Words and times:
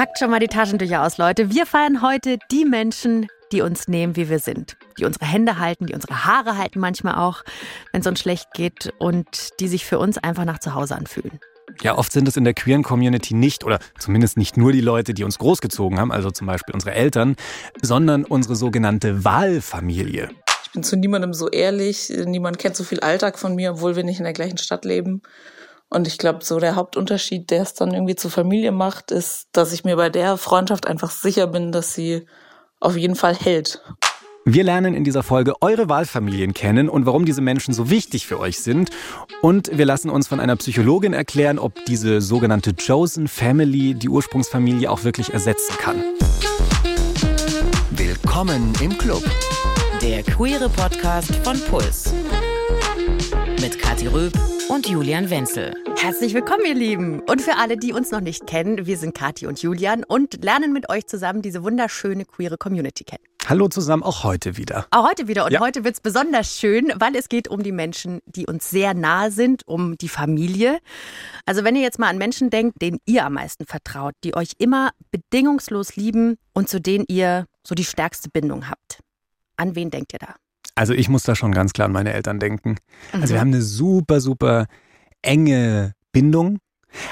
Packt 0.00 0.18
schon 0.18 0.30
mal 0.30 0.40
die 0.40 0.46
Taschentücher 0.46 1.04
aus, 1.04 1.18
Leute. 1.18 1.50
Wir 1.50 1.66
feiern 1.66 2.00
heute 2.00 2.38
die 2.50 2.64
Menschen, 2.64 3.26
die 3.52 3.60
uns 3.60 3.86
nehmen, 3.86 4.16
wie 4.16 4.30
wir 4.30 4.38
sind. 4.38 4.78
Die 4.98 5.04
unsere 5.04 5.26
Hände 5.26 5.58
halten, 5.58 5.84
die 5.84 5.92
unsere 5.92 6.24
Haare 6.24 6.56
halten 6.56 6.80
manchmal 6.80 7.16
auch, 7.16 7.44
wenn 7.92 8.00
es 8.00 8.06
uns 8.06 8.18
schlecht 8.18 8.46
geht 8.54 8.94
und 8.98 9.60
die 9.60 9.68
sich 9.68 9.84
für 9.84 9.98
uns 9.98 10.16
einfach 10.16 10.46
nach 10.46 10.58
zu 10.58 10.74
Hause 10.74 10.96
anfühlen. 10.96 11.38
Ja, 11.82 11.98
oft 11.98 12.12
sind 12.12 12.26
es 12.26 12.38
in 12.38 12.44
der 12.44 12.54
queeren 12.54 12.82
Community 12.82 13.34
nicht 13.34 13.62
oder 13.62 13.78
zumindest 13.98 14.38
nicht 14.38 14.56
nur 14.56 14.72
die 14.72 14.80
Leute, 14.80 15.12
die 15.12 15.22
uns 15.22 15.36
großgezogen 15.36 16.00
haben, 16.00 16.12
also 16.12 16.30
zum 16.30 16.46
Beispiel 16.46 16.72
unsere 16.72 16.94
Eltern, 16.94 17.36
sondern 17.82 18.24
unsere 18.24 18.56
sogenannte 18.56 19.22
Wahlfamilie. 19.26 20.30
Ich 20.64 20.72
bin 20.72 20.82
zu 20.82 20.96
niemandem 20.96 21.34
so 21.34 21.50
ehrlich, 21.50 22.10
niemand 22.24 22.58
kennt 22.58 22.74
so 22.74 22.84
viel 22.84 23.00
Alltag 23.00 23.38
von 23.38 23.54
mir, 23.54 23.72
obwohl 23.72 23.96
wir 23.96 24.04
nicht 24.04 24.18
in 24.18 24.24
der 24.24 24.32
gleichen 24.32 24.56
Stadt 24.56 24.86
leben. 24.86 25.20
Und 25.92 26.06
ich 26.06 26.18
glaube, 26.18 26.44
so 26.44 26.60
der 26.60 26.76
Hauptunterschied, 26.76 27.50
der 27.50 27.62
es 27.62 27.74
dann 27.74 27.92
irgendwie 27.92 28.14
zur 28.14 28.30
Familie 28.30 28.70
macht, 28.70 29.10
ist, 29.10 29.48
dass 29.52 29.72
ich 29.72 29.82
mir 29.82 29.96
bei 29.96 30.08
der 30.08 30.36
Freundschaft 30.36 30.86
einfach 30.86 31.10
sicher 31.10 31.48
bin, 31.48 31.72
dass 31.72 31.94
sie 31.94 32.26
auf 32.78 32.96
jeden 32.96 33.16
Fall 33.16 33.34
hält. 33.34 33.82
Wir 34.44 34.62
lernen 34.62 34.94
in 34.94 35.02
dieser 35.02 35.24
Folge 35.24 35.54
eure 35.60 35.88
Wahlfamilien 35.88 36.54
kennen 36.54 36.88
und 36.88 37.06
warum 37.06 37.24
diese 37.24 37.40
Menschen 37.40 37.74
so 37.74 37.90
wichtig 37.90 38.26
für 38.28 38.38
euch 38.38 38.60
sind. 38.60 38.90
Und 39.42 39.76
wir 39.76 39.84
lassen 39.84 40.10
uns 40.10 40.28
von 40.28 40.38
einer 40.38 40.54
Psychologin 40.56 41.12
erklären, 41.12 41.58
ob 41.58 41.84
diese 41.86 42.20
sogenannte 42.20 42.72
Chosen 42.72 43.26
Family 43.26 43.94
die 43.94 44.08
Ursprungsfamilie 44.08 44.88
auch 44.88 45.02
wirklich 45.02 45.32
ersetzen 45.32 45.76
kann. 45.76 46.02
Willkommen 47.90 48.72
im 48.80 48.96
Club. 48.96 49.24
Der 50.00 50.22
queere 50.22 50.68
Podcast 50.68 51.34
von 51.42 51.60
Puls. 51.68 52.14
Mit 53.60 53.78
Kathi 53.78 54.06
Röb 54.06 54.32
und 54.70 54.88
Julian 54.88 55.30
Wenzel. 55.30 55.74
Herzlich 55.96 56.32
willkommen, 56.32 56.64
ihr 56.64 56.74
Lieben. 56.74 57.20
Und 57.22 57.42
für 57.42 57.56
alle, 57.56 57.76
die 57.76 57.92
uns 57.92 58.12
noch 58.12 58.20
nicht 58.20 58.46
kennen, 58.46 58.86
wir 58.86 58.96
sind 58.98 59.16
Kathi 59.16 59.48
und 59.48 59.60
Julian 59.60 60.04
und 60.04 60.44
lernen 60.44 60.72
mit 60.72 60.88
euch 60.88 61.08
zusammen 61.08 61.42
diese 61.42 61.64
wunderschöne 61.64 62.24
queere 62.24 62.56
Community 62.56 63.02
kennen. 63.02 63.24
Hallo 63.46 63.66
zusammen, 63.66 64.04
auch 64.04 64.22
heute 64.22 64.56
wieder. 64.56 64.86
Auch 64.92 65.08
heute 65.08 65.26
wieder. 65.26 65.44
Und 65.46 65.52
Ja. 65.52 65.58
heute 65.60 65.82
wird 65.82 65.94
es 65.96 66.00
besonders 66.00 66.56
schön, 66.56 66.92
weil 66.94 67.16
es 67.16 67.28
geht 67.28 67.48
um 67.48 67.64
die 67.64 67.72
Menschen, 67.72 68.20
die 68.26 68.46
uns 68.46 68.70
sehr 68.70 68.94
nahe 68.94 69.32
sind, 69.32 69.66
um 69.66 69.98
die 69.98 70.08
Familie. 70.08 70.78
Also 71.46 71.64
wenn 71.64 71.74
ihr 71.74 71.82
jetzt 71.82 71.98
mal 71.98 72.06
an 72.08 72.18
Menschen 72.18 72.48
denkt, 72.48 72.80
denen 72.80 73.00
ihr 73.06 73.26
am 73.26 73.34
meisten 73.34 73.66
vertraut, 73.66 74.14
die 74.22 74.36
euch 74.36 74.52
immer 74.58 74.90
bedingungslos 75.10 75.96
lieben 75.96 76.36
und 76.52 76.68
zu 76.68 76.80
denen 76.80 77.06
ihr 77.08 77.46
so 77.66 77.74
die 77.74 77.84
stärkste 77.84 78.30
Bindung 78.30 78.70
habt. 78.70 79.00
An 79.56 79.74
wen 79.74 79.90
denkt 79.90 80.12
ihr 80.12 80.20
da? 80.20 80.36
Also 80.80 80.94
ich 80.94 81.10
muss 81.10 81.24
da 81.24 81.36
schon 81.36 81.52
ganz 81.52 81.74
klar 81.74 81.84
an 81.88 81.92
meine 81.92 82.14
Eltern 82.14 82.38
denken. 82.38 82.76
Also 83.12 83.26
Mhm. 83.26 83.28
wir 83.28 83.40
haben 83.40 83.48
eine 83.48 83.60
super, 83.60 84.22
super 84.22 84.64
enge 85.20 85.92
Bindung. 86.10 86.56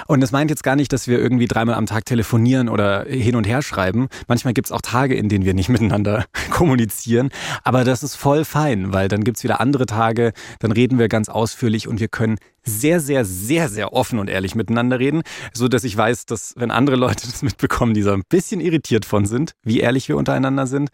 Und 0.06 0.22
das 0.22 0.33
meint 0.33 0.50
jetzt 0.50 0.62
gar 0.62 0.75
nicht, 0.75 0.91
dass 0.91 1.06
wir 1.06 1.19
irgendwie 1.19 1.47
dreimal 1.47 1.75
am 1.75 1.84
Tag 1.84 2.06
telefonieren 2.06 2.70
oder 2.70 3.05
hin 3.05 3.36
und 3.36 3.47
her 3.47 3.60
schreiben. 3.60 4.08
Manchmal 4.27 4.55
gibt's 4.55 4.72
auch 4.72 4.80
Tage, 4.80 5.14
in 5.16 5.28
denen 5.28 5.44
wir 5.44 5.52
nicht 5.52 5.69
miteinander 5.75 6.25
kommunizieren. 6.50 7.28
Aber 7.62 7.84
das 7.84 8.02
ist 8.02 8.14
voll 8.14 8.47
fein, 8.47 8.94
weil 8.94 9.08
dann 9.08 9.22
gibt's 9.22 9.44
wieder 9.44 9.60
andere 9.60 9.84
Tage, 9.84 10.32
dann 10.60 10.72
reden 10.72 10.98
wir 10.98 11.08
ganz 11.08 11.28
ausführlich 11.28 11.88
und 11.88 12.00
wir 12.00 12.08
können 12.08 12.38
sehr, 12.64 13.00
sehr, 13.00 13.27
sehr, 13.27 13.69
sehr 13.69 13.92
offen 13.92 14.19
und 14.19 14.30
ehrlich 14.30 14.55
miteinander 14.55 14.98
reden, 14.98 15.20
so 15.53 15.69
dass 15.69 15.84
ich 15.84 15.94
weiß, 15.94 16.25
dass 16.25 16.55
wenn 16.56 16.70
andere 16.70 16.97
Leute 16.97 17.27
das 17.30 17.42
mitbekommen, 17.42 17.92
die 17.92 18.03
so 18.03 18.12
ein 18.12 18.22
bisschen 18.30 18.60
irritiert 18.62 19.05
von 19.05 19.27
sind, 19.27 19.53
wie 19.62 19.80
ehrlich 19.80 20.08
wir 20.08 20.16
untereinander 20.16 20.66
sind. 20.66 20.88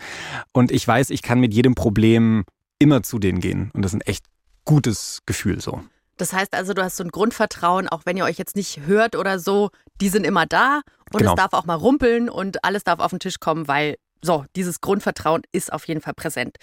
Und 0.53 0.73
ich 0.73 0.87
weiß, 0.87 1.11
ich 1.11 1.23
kann 1.23 1.39
mit 1.39 1.55
jedem 1.55 1.77
Problem 1.77 2.43
immer 2.79 3.03
zu 3.03 3.19
denen 3.19 3.41
gehen. 3.41 3.71
Und 3.75 3.83
das 3.83 3.93
ist 3.93 3.99
ein 3.99 4.07
echt 4.07 4.25
gutes 4.65 5.21
Gefühl 5.27 5.61
so. 5.61 5.83
Das 6.17 6.33
heißt 6.33 6.55
also, 6.55 6.75
du 6.75 6.83
hast 6.85 6.97
so 6.97 7.05
ein 7.05 7.11
Grundvertrauen, 7.11 7.89
auch 7.89 8.03
wenn 8.05 8.17
ihr 8.17 8.25
euch 8.25 8.39
jetzt 8.39 8.55
nicht 8.57 8.81
hört 8.87 9.17
oder 9.17 9.39
so, 9.39 9.71
die 10.01 10.09
sind 10.09 10.25
immer 10.25 10.47
da 10.47 10.83
und 11.13 11.19
Genau. 11.21 11.33
es 11.33 11.37
darf 11.37 11.53
auch 11.53 11.65
mal 11.65 11.75
rumpeln 11.75 12.29
und 12.31 12.65
alles 12.65 12.85
darf 12.85 13.01
auf 13.01 13.11
den 13.11 13.19
Tisch 13.19 13.41
kommen, 13.41 13.67
weil 13.69 13.97
so, 14.23 14.45
dieses 14.57 14.81
Grundvertrauen 14.81 15.43
ist 15.53 15.71
auf 15.73 15.87
jeden 15.87 16.01
Fall 16.01 16.15
präsent. 16.15 16.57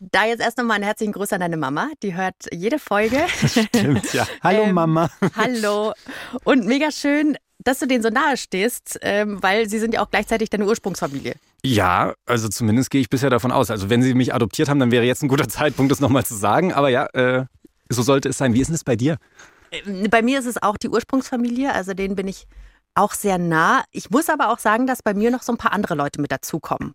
Da 0.00 0.24
jetzt 0.24 0.40
erst 0.40 0.56
nochmal 0.58 0.76
einen 0.76 0.84
herzlichen 0.84 1.12
Gruß 1.12 1.32
an 1.34 1.40
deine 1.40 1.56
Mama, 1.56 1.90
die 2.02 2.14
hört 2.14 2.34
jede 2.52 2.78
Folge. 2.78 3.20
Stimmt, 3.46 4.12
ja. 4.14 4.26
Hallo 4.42 4.62
Ähm, 4.64 4.74
Mama. 4.74 5.10
Hallo. 5.36 5.92
Und 6.44 6.66
mega 6.66 6.90
schön, 6.90 7.36
dass 7.64 7.78
du 7.78 7.86
denen 7.86 8.02
so 8.02 8.10
nahe 8.10 8.36
stehst, 8.36 8.98
ähm, 9.02 9.42
weil 9.42 9.68
sie 9.68 9.78
sind 9.78 9.94
ja 9.94 10.02
auch 10.02 10.10
gleichzeitig 10.10 10.50
deine 10.50 10.66
Ursprungsfamilie. 10.66 11.34
Ja, 11.64 12.14
also 12.26 12.48
zumindest 12.48 12.90
gehe 12.90 13.00
ich 13.00 13.08
bisher 13.08 13.30
davon 13.30 13.50
aus. 13.50 13.70
Also 13.70 13.88
wenn 13.88 14.02
Sie 14.02 14.14
mich 14.14 14.34
adoptiert 14.34 14.68
haben, 14.68 14.78
dann 14.78 14.90
wäre 14.90 15.04
jetzt 15.04 15.22
ein 15.22 15.28
guter 15.28 15.48
Zeitpunkt, 15.48 15.90
das 15.90 16.00
nochmal 16.00 16.24
zu 16.24 16.34
sagen. 16.34 16.74
Aber 16.74 16.90
ja, 16.90 17.06
äh, 17.14 17.46
so 17.88 18.02
sollte 18.02 18.28
es 18.28 18.38
sein. 18.38 18.52
Wie 18.52 18.60
ist 18.60 18.68
denn 18.68 18.74
es 18.74 18.84
bei 18.84 18.96
dir? 18.96 19.16
Ähm, 19.70 20.08
Bei 20.10 20.20
mir 20.22 20.38
ist 20.38 20.46
es 20.46 20.62
auch 20.62 20.76
die 20.76 20.88
Ursprungsfamilie, 20.90 21.72
also 21.72 21.94
denen 21.94 22.16
bin 22.16 22.28
ich 22.28 22.46
auch 22.94 23.12
sehr 23.12 23.38
nah. 23.38 23.82
Ich 23.90 24.10
muss 24.10 24.28
aber 24.28 24.50
auch 24.50 24.58
sagen, 24.58 24.86
dass 24.86 25.02
bei 25.02 25.14
mir 25.14 25.30
noch 25.30 25.42
so 25.42 25.52
ein 25.52 25.58
paar 25.58 25.72
andere 25.72 25.94
Leute 25.94 26.20
mit 26.20 26.30
dazukommen, 26.30 26.94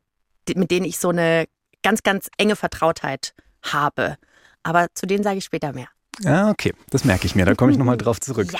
mit 0.56 0.72
denen 0.72 0.86
ich 0.86 1.00
so 1.00 1.10
eine 1.10 1.46
ganz, 1.84 2.04
ganz 2.04 2.30
enge 2.38 2.56
Vertrautheit 2.56 3.34
habe. 3.64 4.18
Aber 4.64 4.88
zu 4.94 5.06
denen 5.06 5.24
sage 5.24 5.40
ich 5.40 5.46
später 5.46 5.74
mehr. 5.74 5.88
Ja, 6.24 6.50
okay, 6.50 6.74
das 6.90 7.06
merke 7.06 7.26
ich 7.26 7.36
mir. 7.36 7.46
Da 7.46 7.56
komme 7.56 7.72
ich 7.72 7.78
nochmal 7.78 7.98
drauf 7.98 8.20
zurück. 8.20 8.50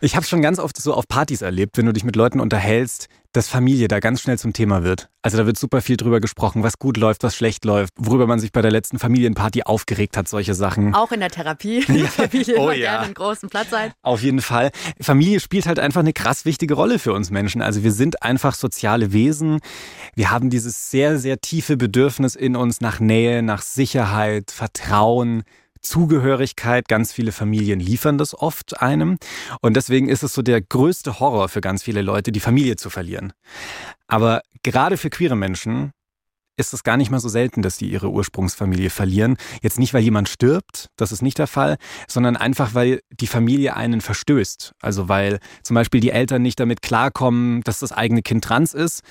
Ich 0.00 0.16
habe 0.16 0.26
schon 0.26 0.42
ganz 0.42 0.58
oft 0.58 0.76
so 0.80 0.92
auf 0.92 1.06
Partys 1.06 1.42
erlebt, 1.42 1.78
wenn 1.78 1.86
du 1.86 1.92
dich 1.92 2.04
mit 2.04 2.16
Leuten 2.16 2.40
unterhältst, 2.40 3.08
dass 3.32 3.48
Familie 3.48 3.88
da 3.88 4.00
ganz 4.00 4.20
schnell 4.20 4.38
zum 4.38 4.52
Thema 4.52 4.82
wird. 4.84 5.08
Also 5.22 5.36
da 5.36 5.46
wird 5.46 5.58
super 5.58 5.80
viel 5.82 5.96
drüber 5.96 6.20
gesprochen, 6.20 6.62
was 6.62 6.78
gut 6.78 6.96
läuft, 6.96 7.22
was 7.22 7.36
schlecht 7.36 7.64
läuft, 7.64 7.92
worüber 7.96 8.26
man 8.26 8.38
sich 8.38 8.52
bei 8.52 8.62
der 8.62 8.70
letzten 8.70 8.98
Familienparty 8.98 9.62
aufgeregt 9.62 10.16
hat, 10.16 10.28
solche 10.28 10.54
Sachen. 10.54 10.94
Auch 10.94 11.12
in 11.12 11.20
der 11.20 11.30
Therapie. 11.30 11.84
Die 11.88 12.04
Familie 12.04 12.56
Oh 12.56 12.64
immer 12.64 12.74
ja. 12.74 12.90
gerne 12.90 13.04
einen 13.06 13.14
großen 13.14 13.48
Platz 13.48 13.72
ein. 13.72 13.92
Auf 14.02 14.22
jeden 14.22 14.40
Fall. 14.40 14.70
Familie 15.00 15.40
spielt 15.40 15.66
halt 15.66 15.78
einfach 15.78 16.00
eine 16.00 16.12
krass 16.12 16.44
wichtige 16.44 16.74
Rolle 16.74 16.98
für 16.98 17.12
uns 17.12 17.30
Menschen. 17.30 17.62
Also 17.62 17.82
wir 17.84 17.92
sind 17.92 18.22
einfach 18.22 18.54
soziale 18.54 19.12
Wesen. 19.12 19.60
Wir 20.14 20.30
haben 20.30 20.50
dieses 20.50 20.90
sehr, 20.90 21.18
sehr 21.18 21.40
tiefe 21.40 21.76
Bedürfnis 21.76 22.34
in 22.34 22.56
uns 22.56 22.80
nach 22.80 23.00
Nähe, 23.00 23.42
nach 23.42 23.62
Sicherheit, 23.62 24.50
Vertrauen. 24.50 25.44
Zugehörigkeit, 25.80 26.88
ganz 26.88 27.12
viele 27.12 27.32
Familien 27.32 27.80
liefern 27.80 28.18
das 28.18 28.34
oft 28.38 28.80
einem. 28.80 29.18
Und 29.60 29.74
deswegen 29.76 30.08
ist 30.08 30.22
es 30.22 30.32
so 30.34 30.42
der 30.42 30.60
größte 30.60 31.20
Horror 31.20 31.48
für 31.48 31.60
ganz 31.60 31.82
viele 31.82 32.02
Leute, 32.02 32.32
die 32.32 32.40
Familie 32.40 32.76
zu 32.76 32.90
verlieren. 32.90 33.32
Aber 34.06 34.42
gerade 34.62 34.96
für 34.96 35.10
queere 35.10 35.36
Menschen 35.36 35.92
ist 36.58 36.74
es 36.74 36.82
gar 36.82 36.96
nicht 36.96 37.10
mal 37.10 37.20
so 37.20 37.28
selten, 37.28 37.62
dass 37.62 37.78
die 37.78 37.88
ihre 37.88 38.10
Ursprungsfamilie 38.10 38.90
verlieren. 38.90 39.36
Jetzt 39.62 39.78
nicht, 39.78 39.94
weil 39.94 40.02
jemand 40.02 40.28
stirbt, 40.28 40.88
das 40.96 41.12
ist 41.12 41.22
nicht 41.22 41.38
der 41.38 41.46
Fall, 41.46 41.76
sondern 42.08 42.36
einfach, 42.36 42.74
weil 42.74 43.00
die 43.12 43.28
Familie 43.28 43.76
einen 43.76 44.00
verstößt. 44.00 44.72
Also 44.82 45.08
weil 45.08 45.38
zum 45.62 45.74
Beispiel 45.74 46.00
die 46.00 46.10
Eltern 46.10 46.42
nicht 46.42 46.58
damit 46.58 46.82
klarkommen, 46.82 47.62
dass 47.62 47.78
das 47.78 47.92
eigene 47.92 48.22
Kind 48.22 48.44
trans 48.44 48.74
ist. 48.74 49.02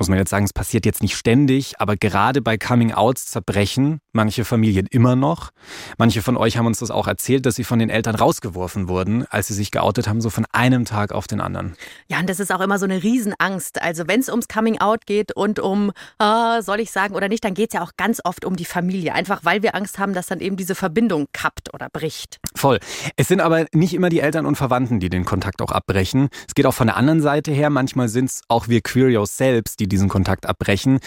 Muss 0.00 0.08
man 0.08 0.16
jetzt 0.16 0.30
sagen, 0.30 0.46
es 0.46 0.54
passiert 0.54 0.86
jetzt 0.86 1.02
nicht 1.02 1.14
ständig, 1.14 1.78
aber 1.78 1.94
gerade 1.94 2.40
bei 2.40 2.56
Coming-Outs 2.56 3.26
zerbrechen 3.26 4.00
manche 4.12 4.44
Familien 4.44 4.86
immer 4.90 5.14
noch. 5.14 5.50
Manche 5.98 6.22
von 6.22 6.36
euch 6.36 6.56
haben 6.56 6.66
uns 6.66 6.78
das 6.78 6.90
auch 6.90 7.06
erzählt, 7.06 7.46
dass 7.46 7.54
sie 7.54 7.64
von 7.64 7.78
den 7.78 7.90
Eltern 7.90 8.14
rausgeworfen 8.14 8.88
wurden, 8.88 9.26
als 9.30 9.48
sie 9.48 9.54
sich 9.54 9.70
geoutet 9.70 10.08
haben, 10.08 10.20
so 10.20 10.30
von 10.30 10.46
einem 10.52 10.84
Tag 10.84 11.12
auf 11.12 11.26
den 11.26 11.40
anderen. 11.40 11.76
Ja, 12.08 12.18
und 12.18 12.28
das 12.28 12.40
ist 12.40 12.50
auch 12.50 12.60
immer 12.60 12.78
so 12.78 12.86
eine 12.86 13.02
Riesenangst. 13.02 13.82
Also 13.82 14.08
wenn 14.08 14.20
es 14.20 14.28
ums 14.28 14.48
Coming 14.48 14.80
Out 14.80 15.06
geht 15.06 15.32
und 15.36 15.60
um, 15.60 15.92
ah, 16.18 16.62
soll 16.62 16.80
ich 16.80 16.90
sagen 16.90 17.14
oder 17.14 17.28
nicht, 17.28 17.44
dann 17.44 17.54
geht 17.54 17.70
es 17.70 17.74
ja 17.74 17.82
auch 17.82 17.92
ganz 17.98 18.20
oft 18.24 18.44
um 18.44 18.56
die 18.56 18.64
Familie. 18.64 19.14
Einfach 19.14 19.44
weil 19.44 19.62
wir 19.62 19.74
Angst 19.74 19.98
haben, 19.98 20.14
dass 20.14 20.26
dann 20.26 20.40
eben 20.40 20.56
diese 20.56 20.74
Verbindung 20.74 21.26
kappt 21.32 21.72
oder 21.74 21.88
bricht. 21.90 22.38
Voll. 22.54 22.80
Es 23.16 23.28
sind 23.28 23.40
aber 23.40 23.66
nicht 23.72 23.94
immer 23.94 24.08
die 24.08 24.20
Eltern 24.20 24.46
und 24.46 24.56
Verwandten, 24.56 24.98
die 24.98 25.10
den 25.10 25.26
Kontakt 25.26 25.62
auch 25.62 25.72
abbrechen. 25.72 26.30
Es 26.48 26.54
geht 26.54 26.64
auch 26.64 26.74
von 26.74 26.86
der 26.86 26.96
anderen 26.96 27.20
Seite 27.20 27.52
her. 27.52 27.70
Manchmal 27.70 28.08
sind 28.08 28.30
es 28.30 28.42
auch 28.48 28.68
wir 28.68 28.80
Queerios 28.80 29.36
selbst, 29.36 29.78
die 29.78 29.89
diesen 29.90 30.08
Kontakt 30.08 30.46
abbrechen. 30.46 30.98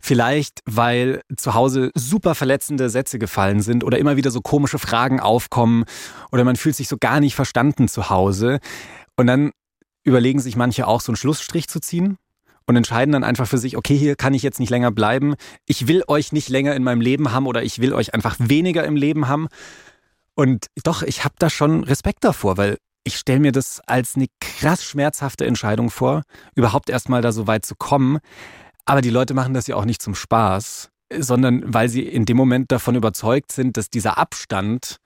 Vielleicht, 0.00 0.60
weil 0.66 1.22
zu 1.36 1.54
Hause 1.54 1.90
super 1.94 2.34
verletzende 2.34 2.90
Sätze 2.90 3.18
gefallen 3.18 3.62
sind 3.62 3.84
oder 3.84 3.98
immer 3.98 4.16
wieder 4.16 4.30
so 4.30 4.40
komische 4.40 4.78
Fragen 4.78 5.20
aufkommen 5.20 5.84
oder 6.30 6.44
man 6.44 6.56
fühlt 6.56 6.76
sich 6.76 6.88
so 6.88 6.96
gar 7.00 7.20
nicht 7.20 7.34
verstanden 7.34 7.88
zu 7.88 8.10
Hause. 8.10 8.58
Und 9.16 9.26
dann 9.26 9.52
überlegen 10.04 10.40
sich 10.40 10.56
manche 10.56 10.86
auch, 10.86 11.00
so 11.00 11.12
einen 11.12 11.16
Schlussstrich 11.16 11.68
zu 11.68 11.80
ziehen 11.80 12.18
und 12.66 12.76
entscheiden 12.76 13.12
dann 13.12 13.24
einfach 13.24 13.46
für 13.46 13.58
sich, 13.58 13.76
okay, 13.76 13.96
hier 13.96 14.16
kann 14.16 14.34
ich 14.34 14.42
jetzt 14.42 14.60
nicht 14.60 14.70
länger 14.70 14.90
bleiben. 14.90 15.34
Ich 15.66 15.88
will 15.88 16.04
euch 16.06 16.32
nicht 16.32 16.48
länger 16.48 16.74
in 16.74 16.82
meinem 16.82 17.00
Leben 17.00 17.32
haben 17.32 17.46
oder 17.46 17.62
ich 17.62 17.80
will 17.80 17.92
euch 17.92 18.14
einfach 18.14 18.36
weniger 18.38 18.84
im 18.84 18.96
Leben 18.96 19.28
haben. 19.28 19.48
Und 20.34 20.66
doch, 20.82 21.02
ich 21.02 21.24
habe 21.24 21.34
da 21.38 21.50
schon 21.50 21.84
Respekt 21.84 22.24
davor, 22.24 22.56
weil 22.56 22.78
ich 23.04 23.16
stelle 23.16 23.40
mir 23.40 23.52
das 23.52 23.80
als 23.86 24.16
eine 24.16 24.26
krass 24.40 24.84
schmerzhafte 24.84 25.46
Entscheidung 25.46 25.90
vor, 25.90 26.22
überhaupt 26.54 26.90
erstmal 26.90 27.22
da 27.22 27.32
so 27.32 27.46
weit 27.46 27.66
zu 27.66 27.74
kommen. 27.74 28.18
Aber 28.84 29.00
die 29.00 29.10
Leute 29.10 29.34
machen 29.34 29.54
das 29.54 29.66
ja 29.66 29.76
auch 29.76 29.84
nicht 29.84 30.02
zum 30.02 30.14
Spaß, 30.14 30.90
sondern 31.18 31.62
weil 31.72 31.88
sie 31.88 32.02
in 32.02 32.24
dem 32.24 32.36
Moment 32.36 32.72
davon 32.72 32.94
überzeugt 32.94 33.52
sind, 33.52 33.76
dass 33.76 33.90
dieser 33.90 34.18
Abstand 34.18 34.96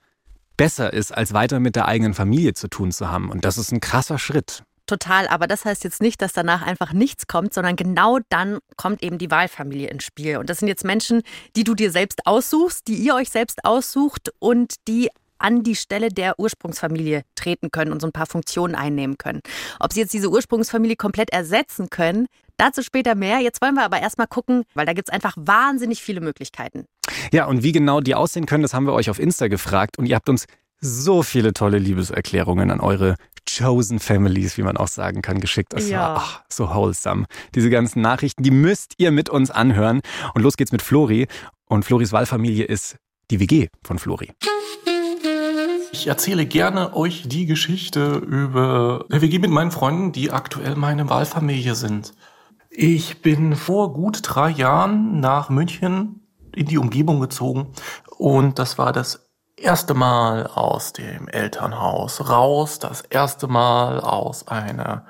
besser 0.57 0.91
ist, 0.91 1.15
als 1.15 1.33
weiter 1.33 1.59
mit 1.59 1.75
der 1.75 1.87
eigenen 1.87 2.13
Familie 2.13 2.53
zu 2.53 2.67
tun 2.67 2.91
zu 2.91 3.09
haben. 3.09 3.29
Und 3.29 3.45
das 3.45 3.57
ist 3.57 3.71
ein 3.71 3.79
krasser 3.79 4.17
Schritt. 4.17 4.63
Total, 4.87 5.27
aber 5.27 5.47
das 5.47 5.65
heißt 5.65 5.83
jetzt 5.83 6.01
nicht, 6.01 6.21
dass 6.21 6.31
danach 6.31 6.61
einfach 6.61 6.93
nichts 6.93 7.27
kommt, 7.27 7.53
sondern 7.53 7.75
genau 7.75 8.19
dann 8.29 8.59
kommt 8.77 9.03
eben 9.03 9.17
die 9.17 9.29
Wahlfamilie 9.29 9.89
ins 9.89 10.05
Spiel. 10.05 10.37
Und 10.37 10.49
das 10.49 10.59
sind 10.59 10.69
jetzt 10.69 10.85
Menschen, 10.85 11.23
die 11.57 11.65
du 11.65 11.75
dir 11.75 11.91
selbst 11.91 12.25
aussuchst, 12.25 12.87
die 12.87 12.95
ihr 12.95 13.13
euch 13.13 13.29
selbst 13.29 13.65
aussucht 13.65 14.31
und 14.39 14.75
die 14.87 15.09
an 15.39 15.63
die 15.63 15.75
Stelle 15.75 16.09
der 16.09 16.39
Ursprungsfamilie 16.39 17.23
treten 17.35 17.71
können 17.71 17.91
und 17.91 18.01
so 18.01 18.07
ein 18.07 18.11
paar 18.11 18.25
Funktionen 18.25 18.75
einnehmen 18.75 19.17
können. 19.17 19.41
Ob 19.79 19.93
sie 19.93 20.01
jetzt 20.01 20.13
diese 20.13 20.29
Ursprungsfamilie 20.29 20.95
komplett 20.95 21.31
ersetzen 21.31 21.89
können, 21.89 22.27
dazu 22.57 22.81
später 22.81 23.15
mehr. 23.15 23.39
Jetzt 23.39 23.61
wollen 23.61 23.75
wir 23.75 23.83
aber 23.83 23.99
erstmal 23.99 24.27
gucken, 24.27 24.63
weil 24.73 24.85
da 24.85 24.93
gibt 24.93 25.09
es 25.09 25.13
einfach 25.13 25.35
wahnsinnig 25.37 26.01
viele 26.01 26.21
Möglichkeiten. 26.21 26.85
Ja, 27.31 27.45
und 27.45 27.63
wie 27.63 27.71
genau 27.71 28.01
die 28.01 28.15
aussehen 28.15 28.45
können, 28.45 28.63
das 28.63 28.73
haben 28.73 28.85
wir 28.85 28.93
euch 28.93 29.09
auf 29.09 29.19
Insta 29.19 29.47
gefragt 29.47 29.97
und 29.97 30.05
ihr 30.05 30.15
habt 30.15 30.29
uns 30.29 30.45
so 30.79 31.23
viele 31.23 31.53
tolle 31.53 31.79
Liebeserklärungen 31.79 32.69
an 32.71 32.79
eure 32.79 33.15
Chosen 33.47 33.99
Families, 33.99 34.57
wie 34.57 34.63
man 34.63 34.77
auch 34.77 34.87
sagen 34.87 35.21
kann, 35.21 35.39
geschickt. 35.39 35.73
Das 35.73 35.89
ja. 35.89 35.99
war 35.99 36.17
ach, 36.17 36.41
so 36.49 36.69
wholesome. 36.73 37.25
Diese 37.55 37.69
ganzen 37.69 38.01
Nachrichten, 38.01 38.43
die 38.43 38.51
müsst 38.51 38.93
ihr 38.97 39.11
mit 39.11 39.29
uns 39.29 39.49
anhören. 39.49 40.01
Und 40.33 40.41
los 40.41 40.57
geht's 40.57 40.71
mit 40.71 40.81
Flori. 40.81 41.27
Und 41.65 41.83
Floris 41.83 42.11
Wahlfamilie 42.11 42.65
ist 42.65 42.97
die 43.31 43.39
WG 43.39 43.67
von 43.83 43.99
Flori. 43.99 44.31
Ich 45.91 46.07
erzähle 46.07 46.45
gerne 46.45 46.95
euch 46.95 47.23
die 47.27 47.45
Geschichte 47.45 48.15
über 48.15 49.05
der 49.09 49.21
WG 49.21 49.39
mit 49.39 49.51
meinen 49.51 49.71
Freunden, 49.71 50.11
die 50.11 50.31
aktuell 50.31 50.75
meine 50.75 51.09
Wahlfamilie 51.09 51.75
sind. 51.75 52.13
Ich 52.69 53.21
bin 53.21 53.55
vor 53.55 53.93
gut 53.93 54.19
drei 54.23 54.49
Jahren 54.49 55.19
nach 55.19 55.49
München 55.49 56.27
in 56.53 56.67
die 56.67 56.77
Umgebung 56.77 57.19
gezogen 57.19 57.73
und 58.17 58.59
das 58.59 58.77
war 58.77 58.91
das 58.91 59.27
erste 59.55 59.93
Mal 59.93 60.47
aus 60.47 60.93
dem 60.93 61.27
Elternhaus 61.27 62.29
raus, 62.29 62.79
das 62.79 63.01
erste 63.01 63.47
Mal 63.47 63.99
aus 63.99 64.47
einer 64.47 65.05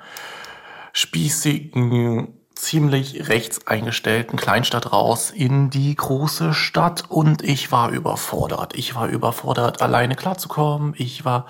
spießigen, 0.92 2.37
ziemlich 2.58 3.28
rechts 3.28 3.66
eingestellten 3.66 4.36
Kleinstadt 4.36 4.92
raus 4.92 5.30
in 5.30 5.70
die 5.70 5.94
große 5.94 6.52
Stadt 6.52 7.04
und 7.08 7.42
ich 7.42 7.70
war 7.70 7.90
überfordert. 7.90 8.74
Ich 8.76 8.94
war 8.94 9.08
überfordert, 9.08 9.80
alleine 9.80 10.16
klarzukommen. 10.16 10.94
Ich 10.96 11.24
war 11.24 11.46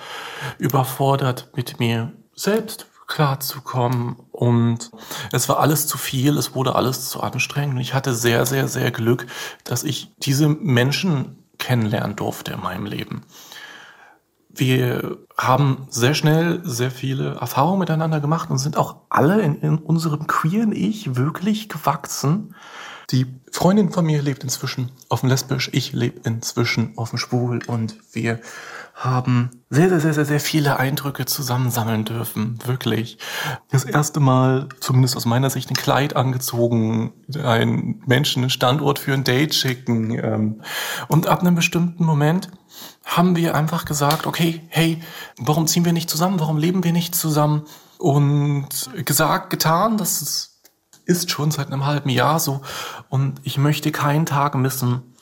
überfordert, 0.58 1.48
mit 1.56 1.80
mir 1.80 2.12
selbst 2.34 2.86
klarzukommen 3.06 4.16
und 4.32 4.90
es 5.32 5.48
war 5.48 5.60
alles 5.60 5.86
zu 5.86 5.96
viel, 5.96 6.36
es 6.36 6.54
wurde 6.54 6.74
alles 6.74 7.08
zu 7.08 7.22
anstrengend 7.22 7.80
ich 7.80 7.94
hatte 7.94 8.14
sehr, 8.14 8.44
sehr, 8.44 8.68
sehr 8.68 8.90
Glück, 8.90 9.26
dass 9.64 9.82
ich 9.82 10.14
diese 10.18 10.46
Menschen 10.46 11.42
kennenlernen 11.58 12.16
durfte 12.16 12.52
in 12.52 12.60
meinem 12.60 12.84
Leben. 12.84 13.24
Wir 14.58 15.18
haben 15.36 15.86
sehr 15.88 16.14
schnell 16.14 16.60
sehr 16.64 16.90
viele 16.90 17.36
Erfahrungen 17.36 17.78
miteinander 17.78 18.18
gemacht 18.18 18.50
und 18.50 18.58
sind 18.58 18.76
auch 18.76 18.96
alle 19.08 19.40
in, 19.40 19.60
in 19.60 19.78
unserem 19.78 20.26
queeren 20.26 20.72
Ich 20.72 21.14
wirklich 21.14 21.68
gewachsen. 21.68 22.54
Die 23.10 23.26
Freundin 23.52 23.90
von 23.90 24.04
mir 24.04 24.20
lebt 24.20 24.42
inzwischen 24.42 24.90
offen 25.08 25.30
lesbisch, 25.30 25.70
ich 25.72 25.92
lebe 25.92 26.20
inzwischen 26.28 26.92
offen 26.96 27.18
schwul 27.18 27.60
und 27.66 27.96
wir 28.12 28.40
haben 28.94 29.50
sehr, 29.70 29.88
sehr, 29.88 30.00
sehr, 30.00 30.12
sehr, 30.12 30.24
sehr 30.24 30.40
viele 30.40 30.78
Eindrücke 30.78 31.24
zusammensammeln 31.24 32.04
dürfen. 32.04 32.58
Wirklich. 32.66 33.18
Das 33.70 33.84
erste 33.84 34.18
Mal, 34.18 34.68
zumindest 34.80 35.16
aus 35.16 35.24
meiner 35.24 35.50
Sicht, 35.50 35.70
ein 35.70 35.76
Kleid 35.76 36.16
angezogen, 36.16 37.12
einen 37.42 38.02
Menschen 38.06 38.42
einen 38.42 38.50
Standort 38.50 38.98
für 38.98 39.14
ein 39.14 39.22
Date 39.22 39.54
schicken. 39.54 40.10
Ähm, 40.18 40.62
und 41.06 41.28
ab 41.28 41.40
einem 41.40 41.54
bestimmten 41.54 42.04
Moment 42.04 42.50
haben 43.08 43.36
wir 43.36 43.54
einfach 43.54 43.86
gesagt, 43.86 44.26
okay, 44.26 44.60
hey, 44.68 45.02
warum 45.38 45.66
ziehen 45.66 45.86
wir 45.86 45.94
nicht 45.94 46.10
zusammen? 46.10 46.38
Warum 46.40 46.58
leben 46.58 46.84
wir 46.84 46.92
nicht 46.92 47.14
zusammen? 47.14 47.62
Und 47.98 48.68
gesagt, 49.06 49.48
getan, 49.48 49.96
das 49.96 50.54
ist, 51.06 51.30
schon 51.30 51.50
seit 51.50 51.68
einem 51.68 51.86
halben 51.86 52.10
Jahr 52.10 52.38
so. 52.38 52.60
Und 53.08 53.40
ich 53.44 53.56
möchte 53.56 53.90
keinen 53.92 54.26
Tag 54.26 54.54
missen, 54.54 55.14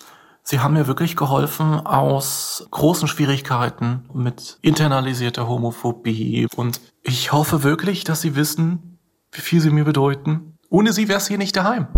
Sie 0.42 0.60
haben 0.60 0.74
mir 0.74 0.86
wirklich 0.86 1.16
geholfen 1.16 1.84
aus 1.84 2.68
großen 2.70 3.08
Schwierigkeiten 3.08 4.08
mit 4.12 4.58
internalisierter 4.62 5.48
Homophobie. 5.48 6.46
Und 6.54 6.80
ich 7.02 7.32
hoffe 7.32 7.64
wirklich, 7.64 8.04
dass 8.04 8.20
Sie 8.20 8.36
wissen, 8.36 9.00
wie 9.32 9.40
viel 9.40 9.60
Sie 9.60 9.70
mir 9.70 9.84
bedeuten. 9.84 10.56
Ohne 10.70 10.92
Sie 10.92 11.08
wäre 11.08 11.18
es 11.18 11.26
hier 11.26 11.38
nicht 11.38 11.56
daheim. 11.56 11.88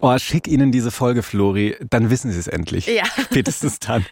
Oh, 0.00 0.16
schick 0.18 0.48
Ihnen 0.48 0.72
diese 0.72 0.90
Folge, 0.90 1.22
Flori, 1.22 1.76
dann 1.88 2.10
wissen 2.10 2.30
Sie 2.30 2.38
es 2.38 2.46
endlich. 2.46 2.86
Ja. 2.86 3.04
Spätestens 3.24 3.78
dann. 3.78 4.04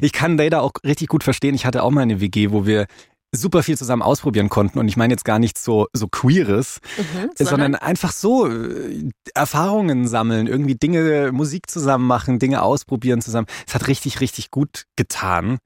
Ich 0.00 0.12
kann 0.12 0.36
Data 0.36 0.60
auch 0.60 0.72
richtig 0.84 1.08
gut 1.08 1.24
verstehen. 1.24 1.54
Ich 1.54 1.66
hatte 1.66 1.82
auch 1.82 1.90
mal 1.90 2.02
eine 2.02 2.20
WG, 2.20 2.50
wo 2.50 2.66
wir 2.66 2.86
super 3.32 3.62
viel 3.62 3.76
zusammen 3.76 4.02
ausprobieren 4.02 4.48
konnten. 4.48 4.78
Und 4.78 4.88
ich 4.88 4.96
meine 4.96 5.12
jetzt 5.12 5.24
gar 5.24 5.38
nichts 5.38 5.64
so, 5.64 5.88
so 5.92 6.08
Queeres, 6.08 6.80
mhm, 6.96 7.30
sondern, 7.34 7.34
sondern, 7.36 7.74
einfach 7.74 8.12
so 8.12 8.48
äh, 8.48 9.10
Erfahrungen 9.34 10.06
sammeln, 10.06 10.46
irgendwie 10.46 10.76
Dinge, 10.76 11.32
Musik 11.32 11.68
zusammen 11.68 12.06
machen, 12.06 12.38
Dinge 12.38 12.62
ausprobieren 12.62 13.20
zusammen. 13.20 13.46
Es 13.66 13.74
hat 13.74 13.88
richtig, 13.88 14.20
richtig 14.20 14.50
gut 14.50 14.84
getan. 14.96 15.58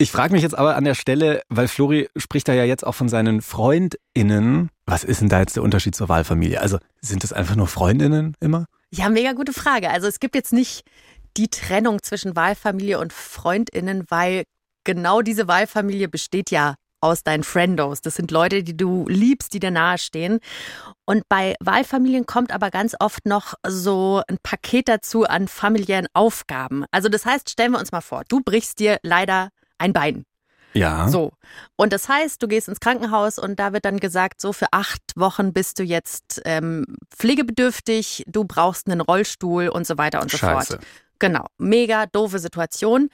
Ich 0.00 0.12
frage 0.12 0.32
mich 0.32 0.40
jetzt 0.40 0.56
aber 0.56 0.76
an 0.76 0.84
der 0.84 0.94
Stelle, 0.94 1.42
weil 1.50 1.68
Flori 1.68 2.08
spricht 2.16 2.48
da 2.48 2.54
ja 2.54 2.64
jetzt 2.64 2.86
auch 2.86 2.94
von 2.94 3.10
seinen 3.10 3.42
FreundInnen. 3.42 4.70
Was 4.86 5.04
ist 5.04 5.20
denn 5.20 5.28
da 5.28 5.40
jetzt 5.40 5.56
der 5.56 5.62
Unterschied 5.62 5.94
zur 5.94 6.08
Wahlfamilie? 6.08 6.58
Also 6.58 6.78
sind 7.02 7.22
es 7.22 7.34
einfach 7.34 7.54
nur 7.54 7.66
FreundInnen 7.66 8.34
immer? 8.40 8.64
Ja, 8.90 9.10
mega 9.10 9.34
gute 9.34 9.52
Frage. 9.52 9.90
Also 9.90 10.06
es 10.06 10.18
gibt 10.18 10.34
jetzt 10.34 10.54
nicht 10.54 10.84
die 11.36 11.48
Trennung 11.48 12.02
zwischen 12.02 12.34
Wahlfamilie 12.34 12.98
und 12.98 13.12
FreundInnen, 13.12 14.06
weil 14.08 14.44
genau 14.84 15.20
diese 15.20 15.48
Wahlfamilie 15.48 16.08
besteht 16.08 16.50
ja 16.50 16.76
aus 17.02 17.22
deinen 17.22 17.44
Friendos. 17.44 18.00
Das 18.00 18.14
sind 18.14 18.30
Leute, 18.30 18.62
die 18.62 18.78
du 18.78 19.06
liebst, 19.06 19.52
die 19.52 19.60
dir 19.60 19.70
nahestehen. 19.70 20.38
Und 21.04 21.24
bei 21.28 21.56
Wahlfamilien 21.60 22.24
kommt 22.24 22.52
aber 22.52 22.70
ganz 22.70 22.96
oft 23.00 23.26
noch 23.26 23.52
so 23.66 24.22
ein 24.28 24.38
Paket 24.42 24.88
dazu 24.88 25.24
an 25.24 25.46
familiären 25.46 26.06
Aufgaben. 26.14 26.86
Also 26.90 27.10
das 27.10 27.26
heißt, 27.26 27.50
stellen 27.50 27.72
wir 27.72 27.78
uns 27.78 27.92
mal 27.92 28.00
vor, 28.00 28.22
du 28.30 28.40
brichst 28.40 28.78
dir 28.78 28.98
leider 29.02 29.50
ein 29.80 29.92
Bein. 29.92 30.24
Ja. 30.72 31.08
So. 31.08 31.32
Und 31.76 31.92
das 31.92 32.08
heißt, 32.08 32.42
du 32.42 32.46
gehst 32.46 32.68
ins 32.68 32.80
Krankenhaus 32.80 33.38
und 33.38 33.58
da 33.58 33.72
wird 33.72 33.84
dann 33.84 33.98
gesagt, 33.98 34.40
so 34.40 34.52
für 34.52 34.68
acht 34.70 35.02
Wochen 35.16 35.52
bist 35.52 35.78
du 35.78 35.82
jetzt 35.82 36.40
ähm, 36.44 36.84
pflegebedürftig, 37.16 38.24
du 38.28 38.44
brauchst 38.44 38.88
einen 38.88 39.00
Rollstuhl 39.00 39.68
und 39.68 39.86
so 39.86 39.98
weiter 39.98 40.22
und 40.22 40.30
so 40.30 40.38
Scheiße. 40.38 40.74
fort. 40.74 40.86
Genau. 41.18 41.46
Mega 41.58 42.06
doofe 42.06 42.38
Situation 42.38 43.10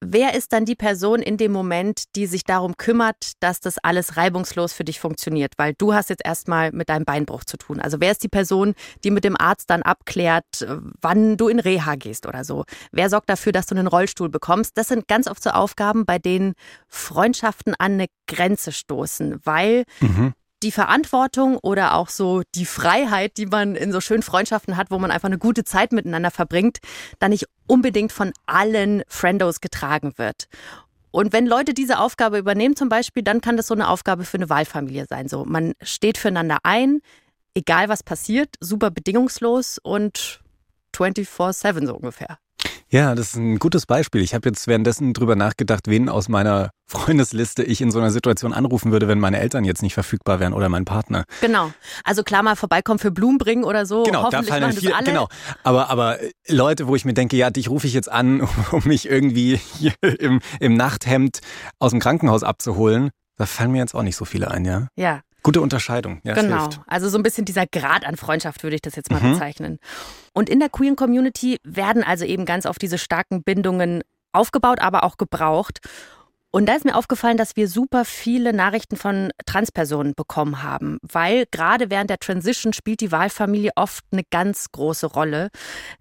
wer 0.00 0.34
ist 0.34 0.52
dann 0.52 0.64
die 0.64 0.74
Person 0.74 1.20
in 1.22 1.36
dem 1.36 1.52
Moment, 1.52 2.16
die 2.16 2.26
sich 2.26 2.44
darum 2.44 2.76
kümmert, 2.76 3.32
dass 3.40 3.60
das 3.60 3.78
alles 3.78 4.16
reibungslos 4.16 4.72
für 4.72 4.84
dich 4.84 5.00
funktioniert? 5.00 5.54
Weil 5.56 5.74
du 5.74 5.94
hast 5.94 6.10
jetzt 6.10 6.24
erstmal 6.24 6.72
mit 6.72 6.88
deinem 6.88 7.04
Beinbruch 7.04 7.44
zu 7.44 7.56
tun. 7.56 7.80
Also 7.80 8.00
wer 8.00 8.10
ist 8.10 8.22
die 8.22 8.28
Person, 8.28 8.74
die 9.04 9.10
mit 9.10 9.24
dem 9.24 9.36
Arzt 9.36 9.70
dann 9.70 9.82
abklärt, 9.82 10.66
wann 11.00 11.36
du 11.36 11.48
in 11.48 11.60
Reha 11.60 11.94
gehst 11.96 12.26
oder 12.26 12.44
so? 12.44 12.64
Wer 12.92 13.10
sorgt 13.10 13.30
dafür, 13.30 13.52
dass 13.52 13.66
du 13.66 13.74
einen 13.74 13.86
Rollstuhl 13.86 14.28
bekommst? 14.28 14.76
Das 14.76 14.88
sind 14.88 15.08
ganz 15.08 15.26
oft 15.26 15.42
so 15.42 15.50
Aufgaben, 15.50 16.04
bei 16.04 16.18
denen 16.18 16.54
Freundschaften 16.88 17.74
an 17.78 17.92
eine 17.92 18.06
Grenze 18.26 18.72
stoßen, 18.72 19.40
weil 19.44 19.84
mhm 20.00 20.34
die 20.62 20.72
Verantwortung 20.72 21.56
oder 21.58 21.94
auch 21.94 22.08
so 22.08 22.42
die 22.54 22.66
Freiheit, 22.66 23.36
die 23.36 23.46
man 23.46 23.74
in 23.76 23.92
so 23.92 24.00
schönen 24.00 24.22
Freundschaften 24.22 24.76
hat, 24.76 24.90
wo 24.90 24.98
man 24.98 25.10
einfach 25.10 25.28
eine 25.28 25.38
gute 25.38 25.64
Zeit 25.64 25.92
miteinander 25.92 26.30
verbringt, 26.30 26.78
dann 27.18 27.30
nicht 27.30 27.46
unbedingt 27.66 28.12
von 28.12 28.32
allen 28.46 29.02
Friendos 29.08 29.60
getragen 29.60 30.12
wird. 30.16 30.48
Und 31.10 31.32
wenn 31.32 31.46
Leute 31.46 31.74
diese 31.74 31.98
Aufgabe 31.98 32.38
übernehmen 32.38 32.76
zum 32.76 32.88
Beispiel, 32.88 33.22
dann 33.22 33.40
kann 33.40 33.56
das 33.56 33.66
so 33.66 33.74
eine 33.74 33.88
Aufgabe 33.88 34.24
für 34.24 34.36
eine 34.36 34.48
Wahlfamilie 34.48 35.06
sein. 35.08 35.28
So, 35.28 35.44
man 35.44 35.74
steht 35.82 36.18
füreinander 36.18 36.58
ein, 36.62 37.00
egal 37.54 37.88
was 37.88 38.02
passiert, 38.02 38.56
super 38.60 38.90
bedingungslos 38.90 39.78
und 39.78 40.40
24-7 40.94 41.86
so 41.86 41.96
ungefähr. 41.96 42.38
Ja, 42.92 43.14
das 43.14 43.28
ist 43.28 43.36
ein 43.36 43.60
gutes 43.60 43.86
Beispiel. 43.86 44.20
Ich 44.20 44.34
habe 44.34 44.48
jetzt 44.48 44.66
währenddessen 44.66 45.12
drüber 45.12 45.36
nachgedacht, 45.36 45.86
wen 45.86 46.08
aus 46.08 46.28
meiner 46.28 46.70
Freundesliste 46.88 47.62
ich 47.62 47.80
in 47.80 47.92
so 47.92 48.00
einer 48.00 48.10
Situation 48.10 48.52
anrufen 48.52 48.90
würde, 48.90 49.06
wenn 49.06 49.20
meine 49.20 49.38
Eltern 49.38 49.64
jetzt 49.64 49.80
nicht 49.80 49.94
verfügbar 49.94 50.40
wären 50.40 50.52
oder 50.52 50.68
mein 50.68 50.84
Partner. 50.84 51.24
Genau. 51.40 51.70
Also 52.02 52.24
klar 52.24 52.42
mal 52.42 52.56
vorbeikommen 52.56 52.98
für 52.98 53.12
Blumen 53.12 53.38
bringen 53.38 53.62
oder 53.62 53.86
so. 53.86 54.02
Genau, 54.02 54.28
da 54.28 54.42
fallen 54.42 54.62
dann 54.62 54.72
viele, 54.72 54.94
genau. 55.04 55.28
Aber, 55.62 55.88
aber 55.88 56.18
Leute, 56.48 56.88
wo 56.88 56.96
ich 56.96 57.04
mir 57.04 57.14
denke, 57.14 57.36
ja, 57.36 57.50
dich 57.50 57.70
rufe 57.70 57.86
ich 57.86 57.94
jetzt 57.94 58.10
an, 58.10 58.40
um 58.72 58.82
mich 58.84 59.08
irgendwie 59.08 59.60
hier 59.78 59.94
im, 60.02 60.40
im 60.58 60.74
Nachthemd 60.74 61.40
aus 61.78 61.92
dem 61.92 62.00
Krankenhaus 62.00 62.42
abzuholen. 62.42 63.10
Da 63.36 63.46
fallen 63.46 63.70
mir 63.70 63.78
jetzt 63.78 63.94
auch 63.94 64.02
nicht 64.02 64.16
so 64.16 64.24
viele 64.24 64.50
ein, 64.50 64.64
ja? 64.64 64.88
Ja. 64.96 65.20
Gute 65.42 65.60
Unterscheidung, 65.60 66.20
ja. 66.22 66.34
Genau. 66.34 66.68
Also 66.86 67.08
so 67.08 67.18
ein 67.18 67.22
bisschen 67.22 67.44
dieser 67.44 67.66
Grad 67.66 68.06
an 68.06 68.16
Freundschaft 68.16 68.62
würde 68.62 68.76
ich 68.76 68.82
das 68.82 68.96
jetzt 68.96 69.10
mal 69.10 69.20
mhm. 69.20 69.32
bezeichnen. 69.32 69.78
Und 70.32 70.48
in 70.48 70.60
der 70.60 70.68
queeren 70.68 70.96
Community 70.96 71.58
werden 71.64 72.02
also 72.02 72.24
eben 72.24 72.44
ganz 72.44 72.66
oft 72.66 72.80
diese 72.82 72.98
starken 72.98 73.42
Bindungen 73.42 74.02
aufgebaut, 74.32 74.80
aber 74.80 75.04
auch 75.04 75.16
gebraucht. 75.16 75.80
Und 76.52 76.68
da 76.68 76.74
ist 76.74 76.84
mir 76.84 76.96
aufgefallen, 76.96 77.36
dass 77.36 77.54
wir 77.54 77.68
super 77.68 78.04
viele 78.04 78.52
Nachrichten 78.52 78.96
von 78.96 79.30
Transpersonen 79.46 80.14
bekommen 80.16 80.64
haben, 80.64 80.98
weil 81.02 81.44
gerade 81.50 81.90
während 81.90 82.10
der 82.10 82.18
Transition 82.18 82.72
spielt 82.72 83.00
die 83.00 83.12
Wahlfamilie 83.12 83.70
oft 83.76 84.04
eine 84.10 84.24
ganz 84.30 84.72
große 84.72 85.06
Rolle. 85.06 85.50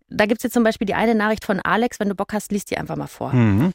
Da 0.09 0.25
gibt 0.25 0.39
es 0.39 0.43
jetzt 0.43 0.53
zum 0.53 0.63
Beispiel 0.63 0.87
die 0.87 0.95
eine 0.95 1.13
Nachricht 1.13 1.45
von 1.45 1.59
Alex, 1.59 1.99
wenn 1.99 2.09
du 2.09 2.15
Bock 2.15 2.33
hast, 2.33 2.51
liest 2.51 2.71
die 2.71 2.77
einfach 2.77 2.95
mal 2.95 3.07
vor. 3.07 3.31
Mhm. 3.31 3.73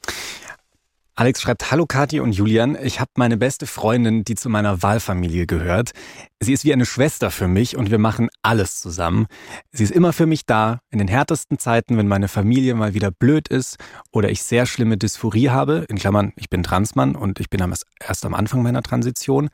Alex 1.16 1.42
schreibt, 1.42 1.71
hallo 1.71 1.87
Kathi 1.87 2.18
und 2.18 2.33
Julian, 2.33 2.76
ich 2.83 2.99
habe 2.99 3.12
meine 3.16 3.37
beste 3.37 3.68
Freundin, 3.68 4.25
die 4.25 4.35
zu 4.35 4.49
meiner 4.49 4.83
Wahlfamilie 4.83 5.47
gehört. 5.47 5.92
Sie 6.40 6.52
ist 6.52 6.64
wie 6.64 6.73
eine 6.73 6.87
Schwester 6.87 7.30
für 7.30 7.47
mich 7.47 7.76
und 7.76 7.92
wir 7.92 8.00
machen 8.00 8.30
alles 8.42 8.80
zusammen. 8.80 9.26
Sie 9.71 9.85
ist 9.85 9.92
immer 9.92 10.12
für 10.12 10.26
mich 10.26 10.44
da, 10.44 10.80
in 10.90 10.99
den 10.99 11.06
härtesten 11.06 11.61
Zeiten, 11.61 11.99
wenn 11.99 12.09
meine 12.09 12.26
Familie 12.26 12.75
mal 12.75 12.94
wieder 12.94 13.12
blöd 13.12 13.47
ist 13.47 13.76
oder 14.11 14.28
ich 14.28 14.42
sehr 14.42 14.66
schlimme 14.66 14.99
Dysphorie 14.99 15.50
habe, 15.50 15.87
in 15.88 15.99
Klammern, 15.99 16.33
ich 16.35 16.50
bin 16.50 16.64
Transmann 16.64 17.14
und 17.14 17.38
ich 17.38 17.49
bin 17.49 17.61
erst 18.00 18.26
am 18.26 18.35
Anfang 18.35 18.64
meiner 18.64 18.83
Transition. 18.83 19.50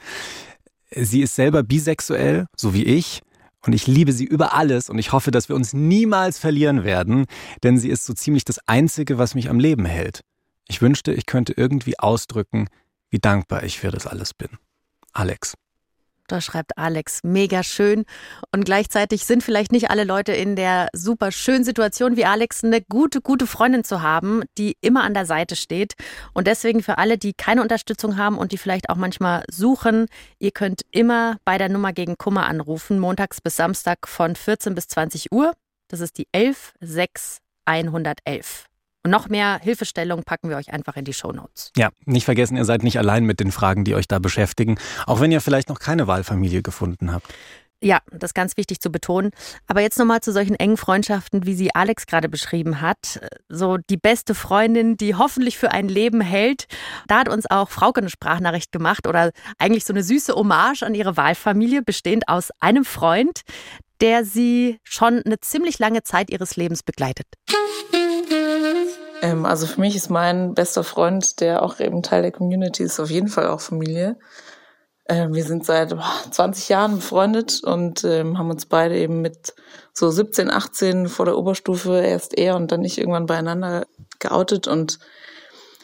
Sie 0.91 1.21
ist 1.21 1.35
selber 1.35 1.63
bisexuell, 1.63 2.47
so 2.57 2.73
wie 2.73 2.85
ich. 2.85 3.21
Und 3.67 3.75
ich 3.75 3.87
liebe 3.87 4.15
sie 4.15 4.25
über 4.25 4.55
alles 4.55 4.89
und 4.89 4.99
ich 4.99 5.13
hoffe, 5.13 5.31
dass 5.31 5.51
wir 5.51 5.57
uns 5.57 5.75
niemals 5.75 6.39
verlieren 6.39 6.85
werden, 6.85 7.27
denn 7.63 7.77
sie 7.77 7.91
ist 7.91 8.07
so 8.07 8.15
ziemlich 8.15 8.47
das 8.47 8.67
Einzige, 8.67 9.19
was 9.19 9.35
mich 9.35 9.51
am 9.51 9.61
Leben 9.61 9.85
hält. 9.85 10.23
Ich 10.71 10.81
wünschte, 10.81 11.13
ich 11.13 11.27
könnte 11.27 11.53
irgendwie 11.57 11.99
ausdrücken, 11.99 12.69
wie 13.11 13.19
dankbar 13.19 13.65
ich 13.65 13.81
für 13.81 13.91
das 13.91 14.07
alles 14.07 14.33
bin. 14.33 14.51
Alex. 15.13 15.55
Da 16.29 16.41
schreibt 16.41 16.79
Alex, 16.79 17.25
mega 17.25 17.65
schön. 17.65 18.05
Und 18.55 18.67
gleichzeitig 18.67 19.25
sind 19.25 19.43
vielleicht 19.43 19.73
nicht 19.73 19.91
alle 19.91 20.05
Leute 20.05 20.31
in 20.31 20.55
der 20.55 20.89
super 20.93 21.33
schönen 21.33 21.65
Situation 21.65 22.17
wie 22.17 22.25
Alex, 22.25 22.63
eine 22.63 22.83
gute, 22.83 23.21
gute 23.21 23.49
Freundin 23.49 23.83
zu 23.83 24.01
haben, 24.01 24.45
die 24.59 24.77
immer 24.81 25.03
an 25.03 25.13
der 25.13 25.27
Seite 25.27 25.57
steht. 25.57 25.95
Und 26.35 26.47
deswegen 26.47 26.85
für 26.85 26.99
alle, 26.99 27.19
die 27.19 27.33
keine 27.33 27.63
Unterstützung 27.63 28.17
haben 28.17 28.39
und 28.39 28.53
die 28.53 28.59
vielleicht 28.59 28.91
auch 28.91 28.97
manchmal 28.97 29.43
suchen, 29.51 30.07
ihr 30.39 30.53
könnt 30.53 30.83
immer 30.93 31.39
bei 31.45 31.59
der 31.59 31.69
Nummer 31.69 31.93
gegen 31.93 32.17
Kummer 32.17 32.47
anrufen, 32.47 33.01
montags 33.01 33.41
bis 33.41 33.57
Samstag 33.57 34.07
von 34.07 34.37
14 34.37 34.77
bis 34.77 34.87
20 34.87 35.33
Uhr. 35.33 35.53
Das 35.89 35.99
ist 35.99 36.17
die 36.17 36.29
11 36.31 36.75
6 36.79 37.39
111. 37.65 38.70
Und 39.03 39.11
noch 39.11 39.29
mehr 39.29 39.59
Hilfestellung 39.63 40.25
packen 40.25 40.51
wir 40.51 40.57
euch 40.57 40.73
einfach 40.73 40.97
in 40.97 41.05
die 41.05 41.15
Shownotes. 41.15 41.73
Ja, 41.77 41.89
nicht 42.05 42.25
vergessen, 42.25 42.57
ihr 42.57 42.65
seid 42.65 42.83
nicht 42.83 42.99
allein 42.99 43.25
mit 43.25 43.41
den 43.41 43.51
Fragen, 43.51 43.85
die 43.85 43.95
euch 43.95 44.09
da 44.09 44.19
beschäftigen, 44.19 44.79
auch 45.07 45.21
wenn 45.21 45.33
ihr 45.33 45.41
vielleicht 45.41 45.69
noch 45.71 45.79
keine 45.79 46.07
Wahlfamilie 46.07 46.63
gefunden 46.63 47.13
habt. 47.13 47.33
Ja, 47.83 48.01
das 48.11 48.31
ist 48.31 48.35
ganz 48.35 48.59
wichtig 48.59 48.81
zu 48.81 48.91
betonen. 48.93 49.31
Aber 49.67 49.81
jetzt 49.81 49.99
nochmal 49.99 50.21
zu 50.21 50.33
solchen 50.33 50.55
engen 50.55 50.77
Freundschaften, 50.77 51.47
wie 51.47 51.55
sie 51.55 51.75
Alex 51.75 52.05
gerade 52.05 52.29
beschrieben 52.29 52.83
hat. 52.83 53.21
So 53.49 53.79
die 53.79 53.97
beste 53.97 54.35
Freundin, 54.35 54.99
die 54.99 55.15
hoffentlich 55.15 55.57
für 55.57 55.71
ein 55.71 55.89
Leben 55.89 56.21
hält. 56.21 56.67
Da 57.09 57.21
hat 57.21 57.31
uns 57.31 57.51
auch 57.51 57.71
Frauke 57.71 58.01
eine 58.01 58.11
Sprachnachricht 58.11 58.71
gemacht 58.71 59.07
oder 59.07 59.31
eigentlich 59.59 59.87
so 59.87 59.95
eine 59.95 60.03
süße 60.03 60.35
Hommage 60.35 60.83
an 60.83 60.95
ihre 60.95 61.17
Wahlfamilie, 61.17 61.81
bestehend 61.81 62.29
aus 62.29 62.51
einem 62.61 62.85
Freund, 62.85 63.41
der 64.01 64.25
sie 64.25 64.79
schon 64.83 65.23
eine 65.25 65.41
ziemlich 65.41 65.79
lange 65.79 66.03
Zeit 66.03 66.31
ihres 66.31 66.57
Lebens 66.57 66.83
begleitet. 66.83 67.27
Ähm, 69.23 69.45
also 69.45 69.67
für 69.67 69.81
mich 69.81 69.97
ist 69.97 70.11
mein 70.11 70.55
bester 70.55 70.85
Freund, 70.85 71.41
der 71.41 71.63
auch 71.63 71.81
eben 71.81 72.03
Teil 72.03 72.23
der 72.23 72.33
Community 72.33 72.83
ist, 72.83 73.01
auf 73.01 73.11
jeden 73.11 73.29
Fall 73.29 73.49
auch 73.49 73.61
Familie. 73.61 74.17
Ähm, 75.09 75.35
wir 75.35 75.45
sind 75.45 75.65
seit 75.65 75.91
boah, 75.91 76.13
20 76.31 76.69
Jahren 76.69 76.97
befreundet 76.97 77.63
und 77.65 78.05
ähm, 78.05 78.39
haben 78.39 78.51
uns 78.51 78.67
beide 78.67 78.97
eben 78.97 79.21
mit 79.21 79.55
so 79.93 80.11
17, 80.11 80.51
18 80.51 81.09
vor 81.09 81.27
der 81.27 81.37
Oberstufe 81.37 82.01
erst 82.01 82.39
er 82.39 82.57
und 82.57 82.73
dann 82.73 82.85
ich 82.85 82.99
irgendwann 82.99 83.27
beieinander 83.27 83.87
geoutet 84.19 84.69
und 84.69 84.99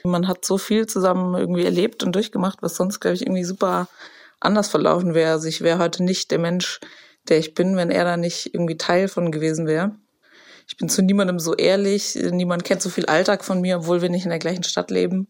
man 0.05 0.29
hat 0.29 0.45
so 0.45 0.59
viel 0.59 0.87
zusammen 0.87 1.35
irgendwie 1.35 1.65
erlebt 1.65 2.05
und 2.05 2.15
durchgemacht, 2.15 2.63
was 2.63 2.77
sonst, 2.77 3.01
glaube 3.01 3.17
ich, 3.17 3.23
irgendwie 3.23 3.45
super 3.45 3.89
anders 4.39 4.69
verlaufen 4.69 5.15
wäre. 5.15 5.33
Also 5.33 5.49
ich 5.49 5.63
wäre 5.63 5.79
heute 5.79 6.05
nicht 6.05 6.31
der 6.31 6.39
Mensch, 6.39 6.81
der 7.31 7.39
ich 7.39 7.55
bin, 7.55 7.77
wenn 7.77 7.91
er 7.91 8.05
da 8.05 8.17
nicht 8.17 8.55
irgendwie 8.55 8.77
Teil 8.77 9.09
von 9.09 9.31
gewesen 9.31 9.67
wäre 9.67 9.97
ich 10.67 10.77
bin 10.77 10.89
zu 10.89 11.03
niemandem 11.03 11.39
so 11.39 11.55
ehrlich, 11.55 12.17
niemand 12.17 12.65
kennt 12.65 12.83
so 12.83 12.91
viel 12.91 13.07
Alltag 13.07 13.45
von 13.45 13.61
mir, 13.61 13.79
obwohl 13.79 14.03
wir 14.03 14.09
nicht 14.09 14.25
in 14.25 14.31
der 14.31 14.39
gleichen 14.39 14.65
Stadt 14.65 14.91
leben. 14.91 15.29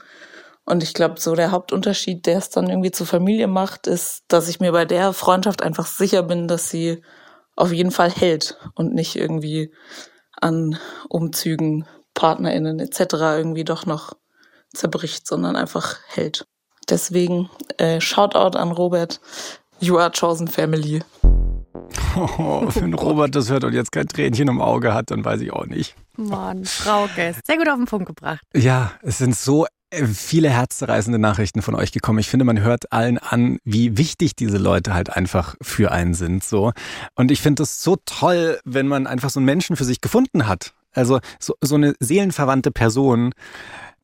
Und 0.65 0.83
ich 0.83 0.95
glaube, 0.95 1.21
so 1.21 1.35
der 1.35 1.53
Hauptunterschied, 1.53 2.27
der 2.27 2.39
es 2.39 2.51
dann 2.51 2.69
irgendwie 2.69 2.91
zur 2.91 3.07
Familie 3.07 3.47
macht, 3.47 3.87
ist, 3.87 4.25
dass 4.29 4.49
ich 4.49 4.61
mir 4.61 4.73
bei 4.73 4.85
der 4.85 5.13
Freundschaft 5.13 5.63
einfach 5.63 5.87
sicher 5.87 6.23
bin, 6.23 6.49
dass 6.49 6.71
sie 6.71 7.03
auf 7.55 7.73
jeden 7.73 7.91
Fall 7.91 8.11
hält 8.11 8.59
und 8.75 8.95
nicht 8.95 9.17
irgendwie 9.17 9.73
an 10.41 10.79
Umzügen, 11.09 11.87
PartnerInnen 12.15 12.81
etc. 12.81 13.15
irgendwie 13.39 13.65
doch 13.65 13.87
noch 13.87 14.15
zerbricht, 14.75 15.27
sondern 15.27 15.55
einfach 15.55 15.99
hält. 16.09 16.47
Deswegen 16.89 17.51
äh, 17.77 18.01
Shoutout 18.01 18.59
an 18.59 18.73
Robert. 18.73 19.21
You 19.79 19.99
are 19.99 20.11
chosen 20.11 20.49
family. 20.49 21.03
Oh, 22.17 22.67
wenn 22.75 22.95
Robert 22.95 23.35
das 23.35 23.51
hört 23.51 23.65
und 23.65 23.75
jetzt 23.75 23.93
kein 23.93 24.09
Tränchen 24.09 24.49
im 24.49 24.61
Auge 24.61 24.95
hat, 24.95 25.11
dann 25.11 25.25
weiß 25.25 25.41
ich 25.43 25.53
auch 25.53 25.67
nicht. 25.67 25.95
Mann, 26.17 26.65
Frauke, 26.65 27.35
sehr 27.45 27.59
gut 27.59 27.69
auf 27.69 27.77
den 27.77 27.85
Punkt 27.85 28.07
gebracht. 28.07 28.41
Ja, 28.55 28.93
es 29.03 29.19
sind 29.19 29.37
so 29.37 29.67
äh, 29.91 30.07
viele 30.07 30.49
herzzerreißende 30.49 31.19
Nachrichten 31.19 31.63
von 31.63 31.75
euch 31.75 31.93
gekommen. 31.93 32.19
Ich 32.19 32.29
finde, 32.29 32.45
man 32.45 32.61
hört 32.61 32.93
allen 32.93 33.19
an, 33.19 33.59
wie 33.65 33.99
wichtig 33.99 34.35
diese 34.35 34.59
Leute 34.59 34.95
halt 34.95 35.11
einfach 35.11 35.57
für 35.61 35.93
einen 35.93 36.15
sind, 36.15 36.43
so. 36.43 36.73
Und 37.15 37.31
ich 37.31 37.41
finde 37.41 37.65
es 37.65 37.83
so 37.83 37.97
toll, 38.07 38.59
wenn 38.65 38.89
man 38.89 39.07
einfach 39.07 39.31
so 39.31 39.39
einen 39.39 39.47
Menschen 39.47 39.77
für 39.77 39.85
sich 39.85 40.01
gefunden 40.01 40.47
hat. 40.47 40.73
Also 40.93 41.21
so, 41.39 41.55
so 41.61 41.75
eine 41.75 41.95
seelenverwandte 42.01 42.71
Person. 42.71 43.35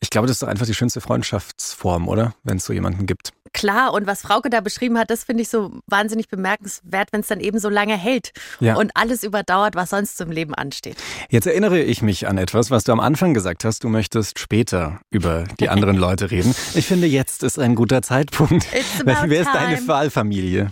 Ich 0.02 0.10
glaube, 0.10 0.26
das 0.26 0.36
ist 0.36 0.42
doch 0.42 0.48
einfach 0.48 0.66
die 0.66 0.74
schönste 0.74 1.00
Freundschaftsform, 1.00 2.08
oder? 2.08 2.34
Wenn 2.42 2.56
es 2.58 2.64
so 2.64 2.72
jemanden 2.72 3.06
gibt 3.06 3.32
klar. 3.52 3.92
Und 3.92 4.06
was 4.06 4.22
Frauke 4.22 4.50
da 4.50 4.60
beschrieben 4.60 4.98
hat, 4.98 5.10
das 5.10 5.24
finde 5.24 5.42
ich 5.42 5.48
so 5.48 5.70
wahnsinnig 5.86 6.28
bemerkenswert, 6.28 7.08
wenn 7.12 7.20
es 7.20 7.28
dann 7.28 7.40
eben 7.40 7.58
so 7.58 7.68
lange 7.68 7.96
hält 7.96 8.32
ja. 8.60 8.76
und 8.76 8.92
alles 8.94 9.22
überdauert, 9.22 9.74
was 9.74 9.90
sonst 9.90 10.16
zum 10.16 10.30
Leben 10.30 10.54
ansteht. 10.54 10.96
Jetzt 11.30 11.46
erinnere 11.46 11.80
ich 11.80 12.02
mich 12.02 12.28
an 12.28 12.38
etwas, 12.38 12.70
was 12.70 12.84
du 12.84 12.92
am 12.92 13.00
Anfang 13.00 13.34
gesagt 13.34 13.64
hast. 13.64 13.84
Du 13.84 13.88
möchtest 13.88 14.38
später 14.38 15.00
über 15.10 15.44
die 15.60 15.68
anderen 15.68 15.96
Leute 16.02 16.30
reden. 16.30 16.54
Ich 16.74 16.86
finde, 16.86 17.06
jetzt 17.06 17.42
ist 17.42 17.58
ein 17.58 17.74
guter 17.74 18.02
Zeitpunkt. 18.02 18.66
Wer 19.04 19.40
ist 19.40 19.50
deine 19.52 19.86
Wahlfamilie? 19.86 20.70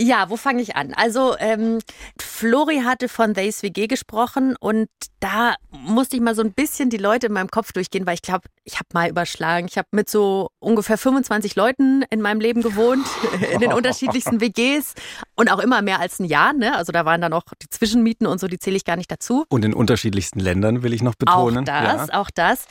Ja, 0.00 0.30
wo 0.30 0.38
fange 0.38 0.62
ich 0.62 0.76
an? 0.76 0.94
Also, 0.94 1.36
ähm, 1.38 1.78
Flori 2.18 2.80
hatte 2.84 3.06
von 3.06 3.34
Theys 3.34 3.62
WG 3.62 3.86
gesprochen 3.86 4.56
und 4.58 4.88
da 5.20 5.56
musste 5.70 6.16
ich 6.16 6.22
mal 6.22 6.34
so 6.34 6.40
ein 6.40 6.52
bisschen 6.54 6.88
die 6.88 6.96
Leute 6.96 7.26
in 7.26 7.34
meinem 7.34 7.50
Kopf 7.50 7.72
durchgehen, 7.72 8.06
weil 8.06 8.14
ich 8.14 8.22
glaube, 8.22 8.48
ich 8.64 8.76
habe 8.76 8.88
mal 8.94 9.10
überschlagen. 9.10 9.66
Ich 9.68 9.76
habe 9.76 9.88
mit 9.90 10.08
so 10.08 10.48
ungefähr 10.58 10.96
25 10.96 11.54
Leuten 11.54 12.02
in 12.08 12.22
meinem 12.22 12.40
Leben 12.40 12.62
gewohnt, 12.62 13.06
in 13.52 13.60
den 13.60 13.74
unterschiedlichsten 13.74 14.40
WGs 14.40 14.94
und 15.36 15.52
auch 15.52 15.58
immer 15.58 15.82
mehr 15.82 16.00
als 16.00 16.18
ein 16.18 16.24
Jahr. 16.24 16.54
Ne? 16.54 16.74
Also 16.74 16.92
da 16.92 17.04
waren 17.04 17.20
dann 17.20 17.34
auch 17.34 17.44
die 17.62 17.68
Zwischenmieten 17.68 18.26
und 18.26 18.40
so, 18.40 18.46
die 18.46 18.58
zähle 18.58 18.76
ich 18.76 18.86
gar 18.86 18.96
nicht 18.96 19.10
dazu. 19.10 19.44
Und 19.50 19.66
in 19.66 19.74
unterschiedlichsten 19.74 20.40
Ländern 20.40 20.82
will 20.82 20.94
ich 20.94 21.02
noch 21.02 21.14
betonen. 21.14 21.58
Auch 21.58 21.64
das, 21.64 22.08
ja. 22.08 22.14
auch 22.14 22.30
das. 22.34 22.64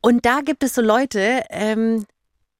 Und 0.00 0.24
da 0.24 0.40
gibt 0.40 0.62
es 0.62 0.74
so 0.74 0.80
Leute, 0.80 1.42
ähm, 1.50 2.06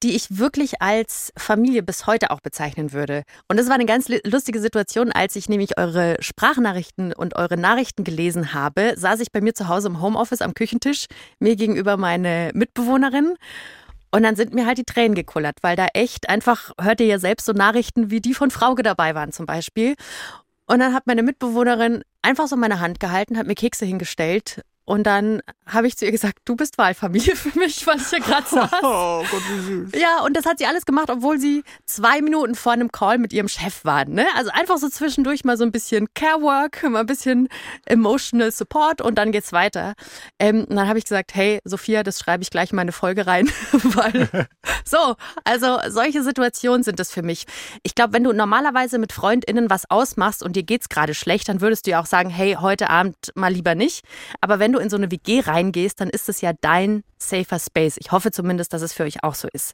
die 0.03 0.15
ich 0.15 0.37
wirklich 0.37 0.81
als 0.81 1.31
Familie 1.37 1.83
bis 1.83 2.07
heute 2.07 2.31
auch 2.31 2.39
bezeichnen 2.39 2.91
würde. 2.91 3.23
Und 3.47 3.57
das 3.57 3.67
war 3.67 3.75
eine 3.75 3.85
ganz 3.85 4.07
lustige 4.23 4.59
Situation, 4.59 5.11
als 5.11 5.35
ich 5.35 5.49
nämlich 5.49 5.77
eure 5.77 6.17
Sprachnachrichten 6.19 7.13
und 7.13 7.35
eure 7.35 7.57
Nachrichten 7.57 8.03
gelesen 8.03 8.53
habe, 8.53 8.93
saß 8.97 9.19
ich 9.19 9.31
bei 9.31 9.41
mir 9.41 9.53
zu 9.53 9.67
Hause 9.67 9.89
im 9.89 10.01
Homeoffice 10.01 10.41
am 10.41 10.53
Küchentisch, 10.53 11.05
mir 11.39 11.55
gegenüber 11.55 11.97
meine 11.97 12.51
Mitbewohnerin. 12.53 13.35
Und 14.13 14.23
dann 14.23 14.35
sind 14.35 14.53
mir 14.53 14.65
halt 14.65 14.77
die 14.77 14.83
Tränen 14.83 15.15
gekullert, 15.15 15.57
weil 15.61 15.75
da 15.75 15.87
echt 15.93 16.29
einfach, 16.29 16.71
hört 16.79 16.99
ihr 16.99 17.07
ja 17.07 17.19
selbst 17.19 17.45
so 17.45 17.53
Nachrichten 17.53 18.11
wie 18.11 18.19
die 18.19 18.33
von 18.33 18.51
Frauke 18.51 18.83
dabei 18.83 19.15
waren 19.15 19.31
zum 19.31 19.45
Beispiel. 19.45 19.95
Und 20.65 20.79
dann 20.79 20.93
hat 20.93 21.07
meine 21.07 21.23
Mitbewohnerin 21.23 22.03
einfach 22.21 22.47
so 22.47 22.55
meine 22.55 22.79
Hand 22.79 22.99
gehalten, 22.99 23.37
hat 23.37 23.47
mir 23.47 23.55
Kekse 23.55 23.85
hingestellt 23.85 24.61
und 24.91 25.03
dann 25.03 25.41
habe 25.65 25.87
ich 25.87 25.95
zu 25.95 26.03
ihr 26.03 26.11
gesagt, 26.11 26.39
du 26.43 26.57
bist 26.57 26.77
Wahlfamilie 26.77 27.33
für 27.37 27.57
mich, 27.57 27.87
weil 27.87 27.95
ich 27.95 28.07
hier 28.09 28.19
gerade 28.19 28.45
saß. 28.49 28.69
Oh 28.83 29.23
Gott, 29.31 29.41
wie 29.49 29.61
süß. 29.61 29.91
Ja, 29.95 30.21
und 30.25 30.35
das 30.35 30.45
hat 30.45 30.57
sie 30.57 30.65
alles 30.65 30.85
gemacht, 30.85 31.09
obwohl 31.09 31.39
sie 31.39 31.63
zwei 31.85 32.21
Minuten 32.21 32.55
vor 32.55 32.73
einem 32.73 32.91
Call 32.91 33.17
mit 33.17 33.31
ihrem 33.31 33.47
Chef 33.47 33.85
waren. 33.85 34.11
Ne? 34.11 34.27
Also 34.35 34.51
einfach 34.51 34.77
so 34.79 34.89
zwischendurch 34.89 35.45
mal 35.45 35.55
so 35.55 35.63
ein 35.63 35.71
bisschen 35.71 36.13
Care-Work, 36.13 36.83
mal 36.89 36.99
ein 36.99 37.05
bisschen 37.05 37.47
Emotional 37.85 38.51
Support 38.51 39.01
und 39.01 39.15
dann 39.15 39.31
geht's 39.31 39.53
weiter. 39.53 39.93
Ähm, 40.39 40.65
und 40.69 40.75
dann 40.75 40.89
habe 40.89 40.99
ich 40.99 41.05
gesagt, 41.05 41.35
hey, 41.35 41.61
Sophia, 41.63 42.03
das 42.03 42.19
schreibe 42.19 42.43
ich 42.43 42.49
gleich 42.49 42.71
in 42.71 42.75
meine 42.75 42.91
Folge 42.91 43.25
rein. 43.25 43.49
weil 43.71 44.27
so, 44.83 45.15
also 45.45 45.79
solche 45.87 46.21
Situationen 46.21 46.83
sind 46.83 46.99
das 46.99 47.13
für 47.13 47.21
mich. 47.21 47.45
Ich 47.83 47.95
glaube, 47.95 48.11
wenn 48.11 48.25
du 48.25 48.33
normalerweise 48.33 48.97
mit 48.97 49.13
FreundInnen 49.13 49.69
was 49.69 49.89
ausmachst 49.89 50.43
und 50.43 50.57
dir 50.57 50.63
geht's 50.63 50.89
gerade 50.89 51.13
schlecht, 51.13 51.47
dann 51.47 51.61
würdest 51.61 51.87
du 51.87 51.91
ja 51.91 52.01
auch 52.01 52.05
sagen, 52.05 52.29
hey, 52.29 52.57
heute 52.59 52.89
Abend 52.89 53.15
mal 53.35 53.53
lieber 53.53 53.73
nicht. 53.73 54.03
Aber 54.41 54.59
wenn 54.59 54.73
du 54.73 54.80
in 54.81 54.89
so 54.89 54.97
eine 54.97 55.11
WG 55.11 55.41
reingehst, 55.41 56.01
dann 56.01 56.09
ist 56.09 56.27
es 56.27 56.41
ja 56.41 56.51
dein 56.59 57.03
safer 57.17 57.59
Space. 57.59 57.97
Ich 57.97 58.11
hoffe 58.11 58.31
zumindest, 58.31 58.73
dass 58.73 58.81
es 58.81 58.93
für 58.93 59.03
euch 59.03 59.23
auch 59.23 59.35
so 59.35 59.47
ist. 59.53 59.73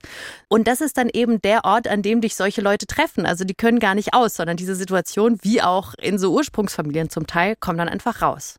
Und 0.50 0.68
das 0.68 0.82
ist 0.82 0.98
dann 0.98 1.10
eben 1.10 1.42
der 1.42 1.66
Ort, 1.66 1.88
an 1.88 2.02
dem 2.02 2.22
dich 2.22 2.36
solche 2.36 2.62
Leute 2.62 2.86
treffen. 2.86 3.26
Also 3.26 3.46
die 3.46 3.56
können 3.56 3.80
gar 3.80 3.96
nicht 3.96 4.14
aus, 4.14 4.36
sondern 4.36 4.58
diese 4.58 4.76
Situation, 4.76 5.40
wie 5.42 5.62
auch 5.62 5.94
in 5.96 6.20
so 6.20 6.34
Ursprungsfamilien 6.34 7.10
zum 7.10 7.26
Teil, 7.26 7.56
kommt 7.56 7.80
dann 7.80 7.90
einfach 7.90 8.22
raus. 8.22 8.58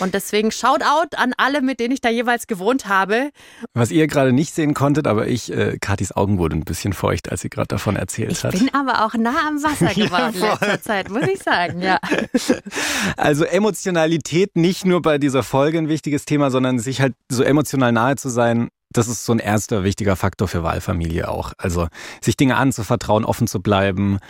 Und 0.00 0.14
deswegen 0.14 0.50
Shoutout 0.50 1.16
an 1.16 1.34
alle, 1.36 1.60
mit 1.60 1.78
denen 1.78 1.92
ich 1.92 2.00
da 2.00 2.08
jeweils 2.08 2.46
gewohnt 2.46 2.86
habe. 2.86 3.30
Was 3.74 3.90
ihr 3.90 4.06
gerade 4.06 4.32
nicht 4.32 4.54
sehen 4.54 4.74
konntet, 4.74 5.06
aber 5.06 5.28
ich, 5.28 5.52
äh, 5.52 5.78
Katis 5.78 6.12
Augen 6.12 6.38
wurden 6.38 6.60
ein 6.60 6.64
bisschen 6.64 6.92
feucht, 6.92 7.30
als 7.30 7.42
sie 7.42 7.50
gerade 7.50 7.68
davon 7.68 7.96
erzählt 7.96 8.32
ich 8.32 8.44
hat. 8.44 8.54
Ich 8.54 8.60
bin 8.60 8.74
aber 8.74 9.04
auch 9.04 9.14
nah 9.14 9.46
am 9.46 9.62
Wasser 9.62 9.94
geworden 9.94 10.34
ja, 10.40 10.54
in 10.54 10.60
letzter 10.60 10.82
Zeit, 10.82 11.10
muss 11.10 11.28
ich 11.28 11.42
sagen, 11.42 11.80
ja. 11.80 11.98
Also 13.16 13.44
Emotionalität 13.44 14.56
nicht 14.56 14.84
nur 14.84 15.02
bei 15.02 15.18
dieser 15.18 15.42
Folge 15.42 15.78
ein 15.78 15.88
wichtiges 15.88 16.24
Thema, 16.24 16.50
sondern 16.50 16.78
sich 16.78 17.00
halt 17.00 17.14
so 17.30 17.42
emotional 17.42 17.92
nahe 17.92 18.16
zu 18.16 18.28
sein, 18.28 18.68
das 18.94 19.08
ist 19.08 19.24
so 19.24 19.32
ein 19.32 19.40
erster 19.40 19.82
wichtiger 19.82 20.14
Faktor 20.16 20.48
für 20.48 20.62
Wahlfamilie 20.62 21.28
auch. 21.28 21.52
Also 21.58 21.88
sich 22.22 22.36
Dinge 22.36 22.56
anzuvertrauen, 22.56 23.24
offen 23.24 23.48
zu 23.48 23.60
bleiben, 23.60 24.20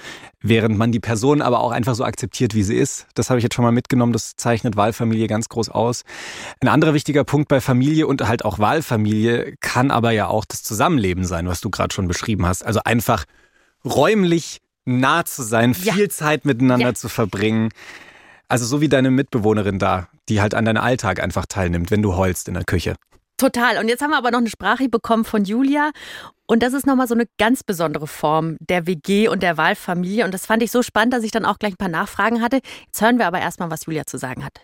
während 0.40 0.78
man 0.78 0.90
die 0.90 1.00
Person 1.00 1.42
aber 1.42 1.61
auch 1.61 1.71
einfach 1.71 1.94
so 1.94 2.02
akzeptiert, 2.02 2.54
wie 2.54 2.62
sie 2.62 2.75
ist. 2.75 3.06
Das 3.14 3.28
habe 3.28 3.38
ich 3.38 3.42
jetzt 3.42 3.54
schon 3.54 3.64
mal 3.64 3.73
mitgenommen. 3.73 4.14
Das 4.14 4.37
zeichnet 4.37 4.76
Wahlfamilie 4.76 5.26
ganz 5.26 5.50
groß 5.50 5.68
aus. 5.68 6.04
Ein 6.61 6.68
anderer 6.68 6.94
wichtiger 6.94 7.25
Punkt 7.25 7.49
bei 7.49 7.61
Familie 7.61 8.06
und 8.06 8.26
halt 8.26 8.44
auch 8.44 8.59
Wahlfamilie 8.59 9.54
kann 9.61 9.90
aber 9.90 10.12
ja 10.12 10.28
auch 10.28 10.47
das 10.47 10.62
Zusammenleben 10.62 11.25
sein, 11.25 11.47
was 11.47 11.61
du 11.61 11.68
gerade 11.68 11.94
schon 11.94 12.09
beschrieben 12.09 12.47
hast. 12.47 12.64
Also 12.64 12.80
einfach 12.85 13.25
räumlich 13.85 14.62
nah 14.87 15.26
zu 15.26 15.42
sein, 15.42 15.75
viel 15.75 16.04
ja. 16.04 16.09
Zeit 16.09 16.47
miteinander 16.47 16.88
ja. 16.88 16.94
zu 16.94 17.11
verbringen. 17.11 17.68
Also 18.49 18.64
so 18.64 18.80
wie 18.80 18.88
deine 18.88 19.11
Mitbewohnerin 19.11 19.78
da, 19.78 20.09
die 20.30 20.40
halt 20.40 20.54
an 20.54 20.64
deinem 20.64 20.83
Alltag 20.83 21.23
einfach 21.23 21.44
teilnimmt, 21.47 21.90
wenn 21.90 22.02
du 22.02 22.16
heulst 22.16 22.49
in 22.49 22.54
der 22.54 22.64
Küche. 22.64 22.94
Total. 23.37 23.79
Und 23.79 23.88
jetzt 23.88 24.00
haben 24.03 24.11
wir 24.11 24.19
aber 24.19 24.31
noch 24.31 24.38
eine 24.38 24.49
Sprache 24.49 24.88
bekommen 24.88 25.25
von 25.25 25.45
Julia. 25.45 25.91
Und 26.47 26.62
das 26.62 26.73
ist 26.73 26.87
nochmal 26.87 27.09
so 27.09 27.14
eine 27.14 27.26
ganz 27.38 27.62
besondere 27.64 28.07
Form 28.07 28.57
der 28.61 28.87
WG 28.87 29.29
und 29.29 29.43
der 29.43 29.57
Wahlfamilie. 29.57 30.25
Und 30.25 30.33
das 30.33 30.47
fand 30.47 30.62
ich 30.62 30.71
so 30.71 30.83
spannend, 30.83 31.14
dass 31.14 31.25
ich 31.25 31.31
dann 31.31 31.45
auch 31.45 31.59
gleich 31.59 31.73
ein 31.73 31.79
paar 31.79 31.88
Nachfragen 31.88 32.43
hatte. 32.43 32.61
Jetzt 32.87 33.00
hören 33.00 33.19
wir 33.19 33.26
aber 33.26 33.41
erstmal, 33.41 33.71
was 33.71 33.87
Julia 33.87 34.07
zu 34.07 34.19
sagen 34.19 34.45
hat. 34.45 34.61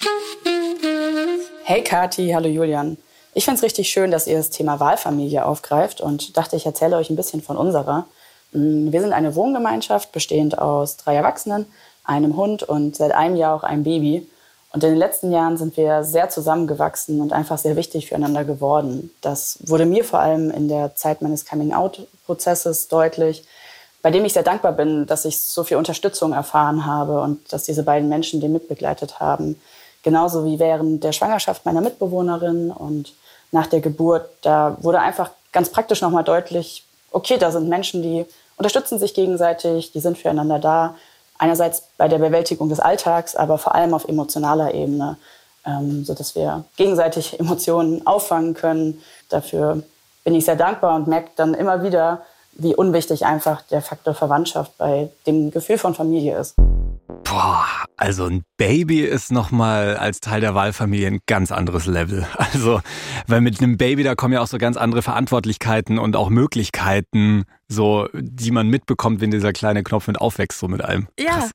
Hey 1.65 1.83
Kati, 1.83 2.31
hallo 2.35 2.49
Julian. 2.49 2.97
Ich 3.33 3.45
finde 3.45 3.59
es 3.59 3.63
richtig 3.63 3.89
schön, 3.89 4.11
dass 4.11 4.27
ihr 4.27 4.37
das 4.37 4.51
Thema 4.51 4.81
Wahlfamilie 4.81 5.45
aufgreift 5.45 6.01
und 6.01 6.37
dachte, 6.37 6.57
ich 6.57 6.67
erzähle 6.67 6.97
euch 6.97 7.11
ein 7.11 7.17
bisschen 7.17 7.43
von 7.43 7.57
unserer. 7.57 8.07
Mm, 8.53 8.93
wir 8.93 9.01
sind 9.01 9.13
eine 9.13 9.35
Wohngemeinschaft 9.35 10.13
bestehend 10.13 10.59
aus 10.59 10.97
drei 10.97 11.15
Erwachsenen, 11.15 11.67
einem 12.05 12.37
Hund 12.37 12.63
und 12.65 12.97
seit 12.97 13.13
einem 13.13 13.37
Jahr 13.37 13.55
auch 13.55 13.63
einem 13.63 13.85
Baby. 13.85 14.27
Und 14.73 14.85
in 14.85 14.91
den 14.91 14.99
letzten 14.99 15.33
Jahren 15.33 15.57
sind 15.57 15.77
wir 15.77 16.05
sehr 16.05 16.29
zusammengewachsen 16.29 17.21
und 17.21 17.33
einfach 17.33 17.59
sehr 17.59 17.75
wichtig 17.75 18.09
füreinander 18.09 18.45
geworden. 18.45 19.11
Das 19.21 19.59
wurde 19.63 19.85
mir 19.85 20.05
vor 20.05 20.21
allem 20.21 20.51
in 20.51 20.69
der 20.69 20.95
Zeit 20.95 21.23
meines 21.23 21.45
Coming-out-Prozesses 21.45 22.87
deutlich, 22.87 23.45
bei 24.03 24.11
dem 24.11 24.25
ich 24.25 24.33
sehr 24.33 24.45
dankbar 24.45 24.73
bin, 24.73 25.07
dass 25.07 25.25
ich 25.25 25.43
so 25.43 25.65
viel 25.65 25.77
Unterstützung 25.77 26.33
erfahren 26.33 26.87
habe 26.87 27.21
und 27.21 27.53
dass 27.53 27.65
diese 27.65 27.83
beiden 27.83 28.09
Menschen 28.09 28.41
den 28.41 28.53
mitbegleitet 28.53 29.19
haben. 29.19 29.61
Genauso 30.03 30.45
wie 30.45 30.59
während 30.59 31.03
der 31.03 31.13
Schwangerschaft 31.13 31.67
meiner 31.67 31.81
Mitbewohnerin 31.81 32.71
und 32.71 33.13
nach 33.51 33.67
der 33.67 33.81
Geburt. 33.81 34.29
Da 34.43 34.77
wurde 34.81 35.01
einfach 35.01 35.31
ganz 35.53 35.69
praktisch 35.71 36.01
nochmal 36.01 36.25
deutlich, 36.25 36.85
okay, 37.11 37.39
da 37.39 37.51
sind 37.51 37.69
Menschen, 37.69 38.03
die 38.03 38.25
unterstützen 38.57 38.99
sich 38.99 39.15
gegenseitig, 39.15 39.93
die 39.93 40.01
sind 40.01 40.17
füreinander 40.17 40.59
da 40.59 40.95
einerseits 41.41 41.85
bei 41.97 42.07
der 42.07 42.19
Bewältigung 42.19 42.69
des 42.69 42.81
Alltags, 42.81 43.35
aber 43.35 43.59
vor 43.59 43.75
allem 43.75 43.95
auf 43.95 44.07
emotionaler 44.07 44.75
Ebene, 44.75 45.17
ähm, 45.67 46.05
sodass 46.05 46.35
wir 46.35 46.65
gegenseitig 46.77 47.41
Emotionen 47.41 48.07
auffangen 48.07 48.55
können. 48.55 49.01
Dafür 49.31 49.83
bin 50.23 50.35
ich 50.35 50.45
sehr 50.45 50.57
dankbar 50.57 50.95
und 50.97 51.09
merke 51.09 51.31
dann 51.37 51.55
immer 51.55 51.83
wieder, 51.83 52.23
wie 52.53 52.75
unwichtig 52.75 53.25
einfach 53.25 53.63
der 53.63 53.81
Faktor 53.81 54.15
Verwandtschaft 54.15 54.77
bei 54.77 55.09
dem 55.27 55.51
Gefühl 55.51 55.79
von 55.79 55.95
Familie 55.95 56.39
ist. 56.39 56.57
Boah, 57.25 57.65
also 57.97 58.27
ein 58.27 58.43
Baby 58.57 59.01
ist 59.01 59.33
nochmal 59.33 59.97
als 59.97 60.21
Teil 60.21 60.41
der 60.41 60.55
Wahlfamilie 60.55 61.07
ein 61.07 61.21
ganz 61.27 61.53
anderes 61.53 61.87
Level. 61.87 62.27
Also, 62.37 62.81
weil 63.29 63.41
mit 63.41 63.63
einem 63.63 63.79
Baby, 63.79 64.03
da 64.03 64.15
kommen 64.15 64.35
ja 64.35 64.43
auch 64.43 64.47
so 64.47 64.59
ganz 64.59 64.77
andere 64.77 65.03
Verantwortlichkeiten 65.03 65.99
und 65.99 66.17
auch 66.17 66.29
Möglichkeiten, 66.29 67.45
so, 67.71 68.09
die 68.13 68.51
man 68.51 68.69
mitbekommt, 68.69 69.21
wenn 69.21 69.31
dieser 69.31 69.53
kleine 69.53 69.83
Knopf 69.83 70.09
mit 70.09 70.21
aufwächst, 70.21 70.59
so 70.59 70.69
mit 70.69 70.83
allem. 70.83 71.07
Ja, 71.19 71.49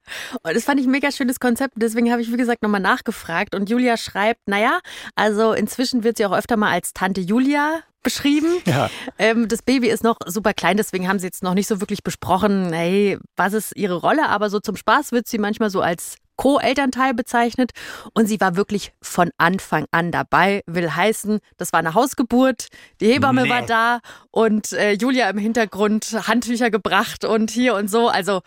und 0.44 0.56
das 0.56 0.64
fand 0.64 0.80
ich 0.80 0.88
ein 0.88 0.92
mega 0.92 1.12
schönes 1.12 1.40
Konzept. 1.40 1.74
Deswegen 1.76 2.12
habe 2.12 2.22
ich, 2.22 2.32
wie 2.32 2.38
gesagt, 2.38 2.64
nochmal 2.64 2.82
nachgefragt. 2.82 3.54
Und 3.54 3.70
Julia 3.70 3.98
schreibt, 3.98 4.48
naja, 4.48 4.80
also 5.16 5.52
inzwischen 5.54 6.04
wird 6.04 6.18
sie 6.18 6.26
auch 6.26 6.32
öfter 6.32 6.56
mal 6.56 6.72
als 6.72 6.94
Tante 6.94 7.22
Julia 7.22 7.82
beschrieben. 8.02 8.48
Ja. 8.66 8.90
Ähm, 9.20 9.48
das 9.48 9.62
Baby 9.62 9.90
ist 9.90 10.04
noch 10.04 10.18
super 10.26 10.54
klein, 10.54 10.78
deswegen 10.78 11.08
haben 11.08 11.20
sie 11.20 11.28
jetzt 11.28 11.44
noch 11.44 11.54
nicht 11.54 11.68
so 11.68 11.82
wirklich 11.82 12.04
besprochen, 12.04 12.74
hey, 12.74 13.18
was 13.36 13.54
ist 13.54 13.76
ihre 13.76 13.96
Rolle? 13.96 14.28
Aber 14.30 14.50
so 14.50 14.60
zum 14.60 14.76
Spaß 14.76 15.12
wird 15.12 15.28
sie 15.28 15.38
manchmal 15.38 15.70
so 15.70 15.82
als 15.82 16.18
Co-Elternteil 16.36 17.14
bezeichnet 17.14 17.72
und 18.14 18.28
sie 18.28 18.40
war 18.42 18.56
wirklich 18.56 18.94
von 19.02 19.32
Anfang 19.38 19.86
an 19.92 20.12
dabei. 20.12 20.64
Will 20.68 20.92
heißen, 20.92 21.40
das 21.58 21.74
war 21.74 21.80
eine 21.80 21.94
Hausgeburt, 21.94 22.68
die 23.02 23.08
Hebamme 23.08 23.44
nee. 23.44 23.50
war 23.50 23.62
da 23.64 24.00
und 24.32 24.74
äh, 24.74 24.94
Julia 24.94 25.30
im 25.30 25.38
Hintergrund 25.38 26.28
Handtücher 26.28 26.70
gebracht 26.72 27.26
und 27.26 27.52
hier 27.52 27.76
und 27.76 27.90
so. 27.90 28.10
Also 28.10 28.42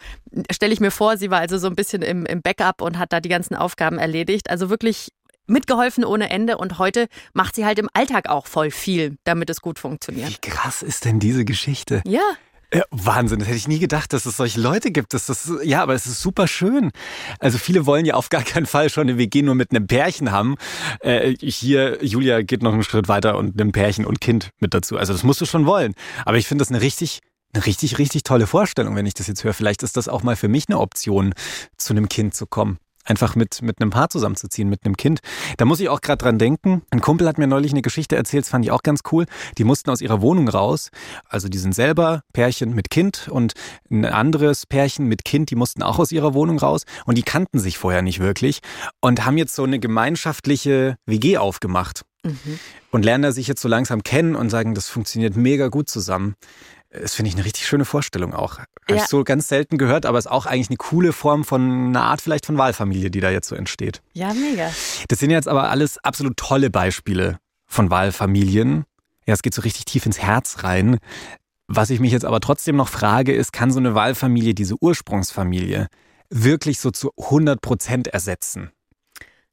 stelle 0.51 0.73
ich 0.73 0.81
mir 0.81 0.91
vor, 0.91 1.17
sie 1.17 1.31
war 1.31 1.41
also 1.41 1.59
so 1.59 1.67
ein 1.67 1.77
bisschen 1.77 2.03
im, 2.03 2.27
im 2.27 2.43
Backup 2.43 2.83
und 2.83 2.99
hat 2.99 3.13
da 3.13 3.21
die 3.21 3.29
ganzen 3.29 3.55
Aufgaben 3.55 3.99
erledigt. 3.99 4.51
Also 4.51 4.71
wirklich 4.71 5.09
mitgeholfen 5.49 6.05
ohne 6.05 6.31
Ende 6.31 6.59
und 6.59 6.79
heute 6.79 7.09
macht 7.33 7.57
sie 7.57 7.65
halt 7.65 7.79
im 7.79 7.89
Alltag 7.93 8.29
auch 8.29 8.47
voll 8.47 8.71
viel, 8.71 9.17
damit 9.25 9.51
es 9.51 9.61
gut 9.61 9.79
funktioniert. 9.79 10.31
Wie 10.31 10.51
krass 10.51 10.83
ist 10.83 11.05
denn 11.05 11.19
diese 11.19 11.45
Geschichte? 11.45 12.03
Ja. 12.07 12.23
Ja, 12.73 12.83
Wahnsinn, 12.91 13.39
das 13.39 13.49
hätte 13.49 13.57
ich 13.57 13.67
nie 13.67 13.79
gedacht, 13.79 14.13
dass 14.13 14.27
es 14.27 14.37
solche 14.37 14.61
Leute 14.61 14.91
gibt. 14.91 15.15
Das, 15.15 15.25
das, 15.25 15.51
ja, 15.63 15.83
aber 15.83 15.95
es 15.95 16.07
ist 16.07 16.21
super 16.21 16.47
schön. 16.47 16.91
Also 17.39 17.57
viele 17.57 17.87
wollen 17.87 18.05
ja 18.05 18.15
auf 18.15 18.29
gar 18.29 18.43
keinen 18.43 18.67
Fall 18.67 18.91
schon 18.91 19.09
eine 19.09 19.17
WG 19.17 19.41
nur 19.41 19.55
mit 19.55 19.71
einem 19.71 19.87
Pärchen 19.87 20.31
haben. 20.33 20.57
Äh, 21.01 21.35
hier, 21.41 22.05
Julia 22.05 22.43
geht 22.43 22.63
noch 22.63 22.75
einen 22.75 22.83
Schritt 22.83 23.09
weiter 23.09 23.39
und 23.39 23.59
einem 23.59 23.73
Pärchen 23.73 24.05
und 24.05 24.21
Kind 24.21 24.51
mit 24.61 24.75
dazu. 24.75 24.99
Also 24.99 25.15
das 25.15 25.23
musst 25.23 25.41
du 25.41 25.47
schon 25.47 25.65
wollen. 25.65 25.95
Aber 26.27 26.37
ich 26.37 26.47
finde 26.47 26.61
das 26.61 26.69
eine 26.69 26.83
richtig, 26.83 27.21
eine 27.55 27.65
richtig, 27.65 27.97
richtig 27.97 28.23
tolle 28.23 28.47
Vorstellung, 28.47 28.95
wenn 28.97 29.07
ich 29.07 29.15
das 29.15 29.29
jetzt 29.29 29.45
höre. 29.45 29.55
Vielleicht 29.55 29.83
ist 29.83 29.97
das 29.97 30.07
auch 30.07 30.23
mal 30.23 30.37
für 30.37 30.49
mich 30.49 30.67
eine 30.69 30.79
Option, 30.79 31.33
zu 31.79 31.95
einem 31.95 32.11
Kind 32.11 32.35
zu 32.35 32.47
kommen 32.47 32.79
einfach 33.09 33.35
mit, 33.35 33.63
mit 33.63 33.81
einem 33.81 33.91
Paar 33.91 34.11
zusammenzuziehen, 34.11 34.69
mit 34.69 34.85
einem 34.85 34.97
Kind. 34.97 35.21
Da 35.57 35.65
muss 35.65 35.81
ich 35.81 35.89
auch 35.89 36.01
gerade 36.01 36.23
dran 36.23 36.39
denken. 36.39 36.83
Ein 36.91 37.01
Kumpel 37.01 37.27
hat 37.27 37.39
mir 37.39 37.47
neulich 37.47 37.73
eine 37.73 37.83
Geschichte 37.83 38.17
erzählt, 38.17 38.45
das 38.45 38.51
fand 38.51 38.65
ich 38.65 38.71
auch 38.71 38.83
ganz 38.83 39.01
cool. 39.13 39.27
Die 39.57 39.65
mussten 39.65 39.91
aus 39.91 40.01
ihrer 40.01 40.21
Wohnung 40.21 40.49
raus. 40.49 40.91
Also 41.29 41.49
die 41.49 41.59
sind 41.59 41.75
selber 41.75 42.23
Pärchen 42.33 42.75
mit 42.75 42.91
Kind 42.91 43.29
und 43.29 43.55
ein 43.91 44.05
anderes 44.05 44.67
Pärchen 44.67 45.07
mit 45.07 45.25
Kind, 45.25 45.51
die 45.51 45.57
mussten 45.57 45.83
auch 45.83 45.99
aus 45.99 46.13
ihrer 46.13 46.35
Wohnung 46.35 46.59
raus 46.59 46.85
und 47.07 47.17
die 47.19 47.23
kannten 47.23 47.59
sich 47.59 47.79
vorher 47.79 48.03
nicht 48.03 48.21
wirklich 48.21 48.61
und 49.01 49.25
haben 49.25 49.39
jetzt 49.39 49.55
so 49.55 49.65
eine 49.65 49.79
gemeinschaftliche 49.79 50.97
WG 51.07 51.39
aufgemacht. 51.39 52.05
Mhm. 52.25 52.59
Und 52.91 53.05
lernen 53.05 53.23
da 53.23 53.33
sich 53.33 53.47
jetzt 53.47 53.63
so 53.63 53.69
langsam 53.69 54.03
kennen 54.03 54.35
und 54.35 54.51
sagen, 54.51 54.75
das 54.75 54.89
funktioniert 54.89 55.37
mega 55.37 55.69
gut 55.69 55.89
zusammen. 55.89 56.35
Das 56.91 57.15
finde 57.15 57.29
ich 57.29 57.35
eine 57.35 57.45
richtig 57.45 57.67
schöne 57.67 57.85
Vorstellung 57.85 58.33
auch. 58.33 58.59
Habe 58.59 58.67
ja. 58.89 58.97
ich 58.97 59.05
so 59.05 59.23
ganz 59.23 59.49
selten 59.49 59.77
gehört, 59.77 60.07
aber 60.07 60.19
ist 60.19 60.31
auch 60.31 60.47
eigentlich 60.47 60.71
eine 60.71 60.79
coole 60.79 61.13
Form 61.13 61.45
von 61.45 61.89
einer 61.89 62.05
Art 62.05 62.23
vielleicht 62.23 62.47
von 62.47 62.57
Wahlfamilie, 62.57 63.11
die 63.11 63.21
da 63.21 63.31
jetzt 63.31 63.49
so 63.49 63.55
entsteht. 63.55 64.01
Ja, 64.15 64.33
mega. 64.33 64.71
Das 65.09 65.19
sind 65.19 65.31
jetzt 65.31 65.49
aber 65.49 65.71
alles 65.71 65.99
absolut 65.99 66.37
tolle 66.37 66.71
Beispiele 66.71 67.39
von 67.67 67.91
Wahlfamilien. 67.91 68.85
Ja, 69.27 69.35
es 69.35 69.43
geht 69.43 69.53
so 69.53 69.61
richtig 69.61 69.85
tief 69.85 70.07
ins 70.07 70.19
Herz 70.19 70.65
rein. 70.65 70.99
Was 71.67 71.91
ich 71.91 72.01
mich 72.01 72.13
jetzt 72.13 72.25
aber 72.25 72.41
trotzdem 72.41 72.77
noch 72.77 72.89
frage, 72.89 73.35
ist, 73.35 73.53
kann 73.53 73.71
so 73.71 73.79
eine 73.79 73.95
Wahlfamilie, 73.95 74.55
diese 74.55 74.77
Ursprungsfamilie, 74.81 75.89
wirklich 76.31 76.81
so 76.81 76.91
zu 76.91 77.13
100 77.19 77.61
Prozent 77.61 78.09
ersetzen? 78.09 78.71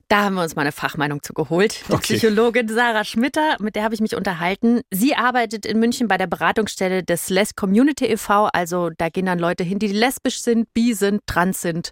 Da 0.07 0.25
haben 0.25 0.35
wir 0.35 0.43
uns 0.43 0.55
mal 0.55 0.61
eine 0.61 0.71
Fachmeinung 0.71 1.23
zu 1.23 1.33
geholt. 1.33 1.83
Die 1.87 1.93
okay. 1.93 2.17
Psychologin 2.17 2.67
Sarah 2.67 3.03
Schmitter, 3.03 3.57
mit 3.59 3.75
der 3.75 3.83
habe 3.83 3.95
ich 3.95 4.01
mich 4.01 4.15
unterhalten. 4.15 4.81
Sie 4.91 5.15
arbeitet 5.15 5.65
in 5.65 5.79
München 5.79 6.07
bei 6.07 6.19
der 6.19 6.27
Beratungsstelle 6.27 7.03
des 7.03 7.29
Les 7.31 7.55
Community 7.55 8.05
e.V. 8.05 8.45
Also 8.53 8.91
da 8.95 9.09
gehen 9.09 9.25
dann 9.25 9.39
Leute 9.39 9.63
hin, 9.63 9.79
die 9.79 9.87
lesbisch 9.87 10.41
sind, 10.41 10.71
bi 10.75 10.93
sind, 10.93 11.21
trans 11.25 11.61
sind. 11.61 11.91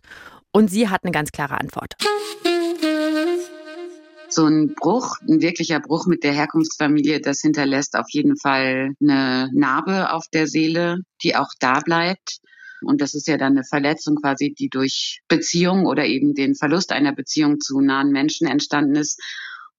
Und 0.52 0.70
sie 0.70 0.90
hat 0.90 1.04
eine 1.04 1.12
ganz 1.12 1.32
klare 1.32 1.60
Antwort. 1.60 1.96
So 4.30 4.46
ein 4.46 4.76
Bruch, 4.76 5.18
ein 5.28 5.42
wirklicher 5.42 5.80
Bruch 5.80 6.06
mit 6.06 6.24
der 6.24 6.34
Herkunftsfamilie, 6.34 7.20
das 7.20 7.42
hinterlässt 7.42 7.96
auf 7.96 8.06
jeden 8.10 8.38
Fall 8.38 8.92
eine 9.02 9.50
Narbe 9.54 10.14
auf 10.14 10.28
der 10.32 10.46
Seele, 10.46 11.00
die 11.24 11.36
auch 11.36 11.50
da 11.60 11.80
bleibt. 11.80 12.42
Und 12.86 13.02
das 13.02 13.14
ist 13.14 13.28
ja 13.28 13.38
dann 13.38 13.54
eine 13.54 13.64
Verletzung 13.64 14.16
quasi, 14.16 14.54
die 14.58 14.70
durch 14.70 15.22
Beziehung 15.28 15.86
oder 15.86 16.06
eben 16.06 16.34
den 16.34 16.56
Verlust 16.56 16.92
einer 16.92 17.14
Beziehung 17.14 17.60
zu 17.60 17.80
nahen 17.82 18.12
Menschen 18.12 18.48
entstanden 18.48 18.96
ist. 18.96 19.22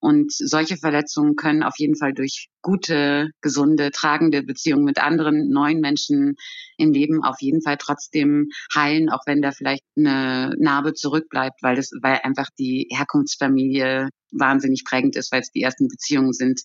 Und 0.04 0.32
solche 0.32 0.76
Verletzungen 0.76 1.34
können 1.34 1.62
auf 1.62 1.78
jeden 1.78 1.96
Fall 1.96 2.12
durch 2.12 2.48
gute, 2.60 3.30
gesunde, 3.40 3.90
tragende 3.90 4.42
Beziehungen 4.42 4.84
mit 4.84 4.98
anderen 4.98 5.48
neuen 5.48 5.80
Menschen 5.80 6.36
im 6.76 6.92
Leben 6.92 7.24
auf 7.24 7.40
jeden 7.40 7.62
Fall 7.62 7.78
trotzdem 7.78 8.50
heilen, 8.76 9.08
auch 9.08 9.22
wenn 9.24 9.40
da 9.40 9.50
vielleicht 9.50 9.84
eine 9.96 10.54
Narbe 10.58 10.92
zurückbleibt, 10.92 11.62
weil 11.62 11.76
das, 11.76 11.90
weil 12.02 12.20
einfach 12.22 12.50
die 12.58 12.86
Herkunftsfamilie 12.90 14.10
wahnsinnig 14.30 14.84
prägend 14.84 15.16
ist, 15.16 15.32
weil 15.32 15.40
es 15.40 15.50
die 15.52 15.62
ersten 15.62 15.88
Beziehungen 15.88 16.34
sind, 16.34 16.60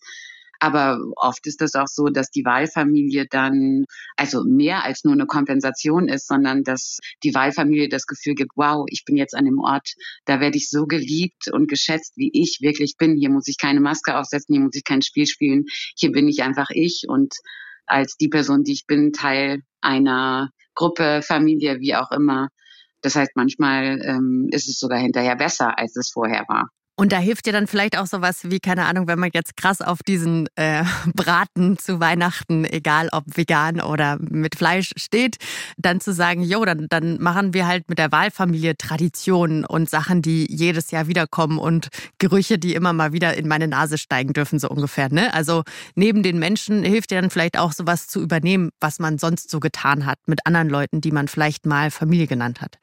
aber 0.60 1.00
oft 1.15 1.48
ist 1.48 1.62
das 1.62 1.76
auch 1.76 1.88
so, 1.88 2.08
dass 2.08 2.30
die 2.32 2.45
Wahlfamilie 2.45 3.26
dann 3.30 3.86
also 4.17 4.43
mehr 4.43 4.84
als 4.84 5.04
nur 5.04 5.13
eine 5.13 5.26
Kompensation 5.26 6.08
ist, 6.08 6.28
sondern 6.28 6.63
dass 6.63 7.00
die 7.24 7.34
Wahlfamilie 7.34 7.89
das 7.89 8.06
Gefühl 8.06 8.36
gibt, 8.36 8.52
wow, 8.56 8.86
ich 8.89 9.06
bin 9.06 9.15
jetzt 9.15 9.36
an 9.36 9.45
dem 9.45 9.60
Ort, 9.60 9.93
da 10.26 10.39
werde 10.39 10.58
ich 10.58 10.69
so 10.69 10.86
geliebt 10.86 11.50
und 11.52 11.69
geschätzt, 11.69 12.13
wie 12.17 12.30
ich 12.34 12.60
wirklich 12.62 12.95
bin. 12.98 13.15
Hier 13.15 13.30
muss 13.30 13.48
ich 13.48 13.58
keine 13.58 13.80
Maske 13.80 14.17
aufsetzen, 14.17 14.54
hier 14.54 14.63
muss 14.63 14.76
ich 14.76 14.84
kein 14.84 15.02
Spiel 15.02 15.28
spielen, 15.28 15.65
hier 15.95 16.12
bin 16.12 16.28
ich 16.28 16.43
einfach 16.43 16.69
ich 16.72 17.06
und 17.08 17.34
als 17.86 18.17
die 18.17 18.28
Person, 18.28 18.63
die 18.63 18.74
ich 18.74 18.86
bin, 18.86 19.13
Teil 19.13 19.62
einer 19.82 20.52
Gruppe, 20.76 21.22
Familie, 21.24 21.80
wie 21.80 21.95
auch 21.95 22.12
immer. 22.12 22.50
Das 23.02 23.15
heißt, 23.15 23.32
manchmal 23.36 24.02
ähm, 24.04 24.48
ist 24.52 24.67
es 24.67 24.78
sogar 24.78 25.00
hinterher 25.00 25.36
besser, 25.36 25.78
als 25.80 25.95
es 25.95 26.12
vorher 26.12 26.45
war. 26.48 26.69
Und 27.00 27.14
da 27.14 27.18
hilft 27.18 27.46
dir 27.46 27.54
dann 27.54 27.66
vielleicht 27.66 27.98
auch 27.98 28.08
sowas 28.08 28.42
wie, 28.44 28.60
keine 28.60 28.84
Ahnung, 28.84 29.08
wenn 29.08 29.20
man 29.20 29.30
jetzt 29.34 29.56
krass 29.56 29.80
auf 29.80 30.00
diesen 30.06 30.50
äh, 30.56 30.84
Braten 31.16 31.78
zu 31.78 32.02
Weihnachten, 32.02 32.66
egal 32.66 33.08
ob 33.14 33.24
vegan 33.38 33.80
oder 33.80 34.18
mit 34.20 34.58
Fleisch 34.58 34.92
steht, 34.98 35.38
dann 35.78 36.02
zu 36.02 36.12
sagen, 36.12 36.44
jo, 36.44 36.66
dann, 36.66 36.88
dann 36.90 37.18
machen 37.22 37.54
wir 37.54 37.68
halt 37.68 37.88
mit 37.88 38.00
der 38.00 38.12
Wahlfamilie 38.12 38.76
Traditionen 38.76 39.64
und 39.64 39.90
Sachen, 39.90 40.22
die 40.22 40.46
jedes 40.50 40.92
Jahr 40.92 41.08
wiederkommen 41.08 41.58
und 41.58 41.88
Gerüche, 42.18 42.60
die 42.60 42.76
immer 42.76 42.92
mal 42.92 43.14
wieder 43.14 43.38
in 43.38 43.48
meine 43.48 43.70
Nase 43.70 43.98
steigen 43.98 44.34
dürfen, 44.34 44.60
so 44.60 44.68
ungefähr. 44.68 45.08
Ne? 45.10 45.34
Also 45.34 45.64
neben 45.96 46.22
den 46.22 46.38
Menschen 46.38 46.84
hilft 46.84 47.12
dir 47.12 47.22
dann 47.22 47.30
vielleicht 47.30 47.58
auch 47.58 47.72
sowas 47.72 48.08
zu 48.08 48.22
übernehmen, 48.22 48.72
was 48.82 49.00
man 49.00 49.18
sonst 49.18 49.50
so 49.50 49.62
getan 49.62 50.06
hat 50.06 50.20
mit 50.26 50.46
anderen 50.46 50.68
Leuten, 50.68 51.00
die 51.00 51.14
man 51.14 51.30
vielleicht 51.30 51.66
mal 51.66 51.92
Familie 51.92 52.28
genannt 52.28 52.60
hat. 52.60 52.78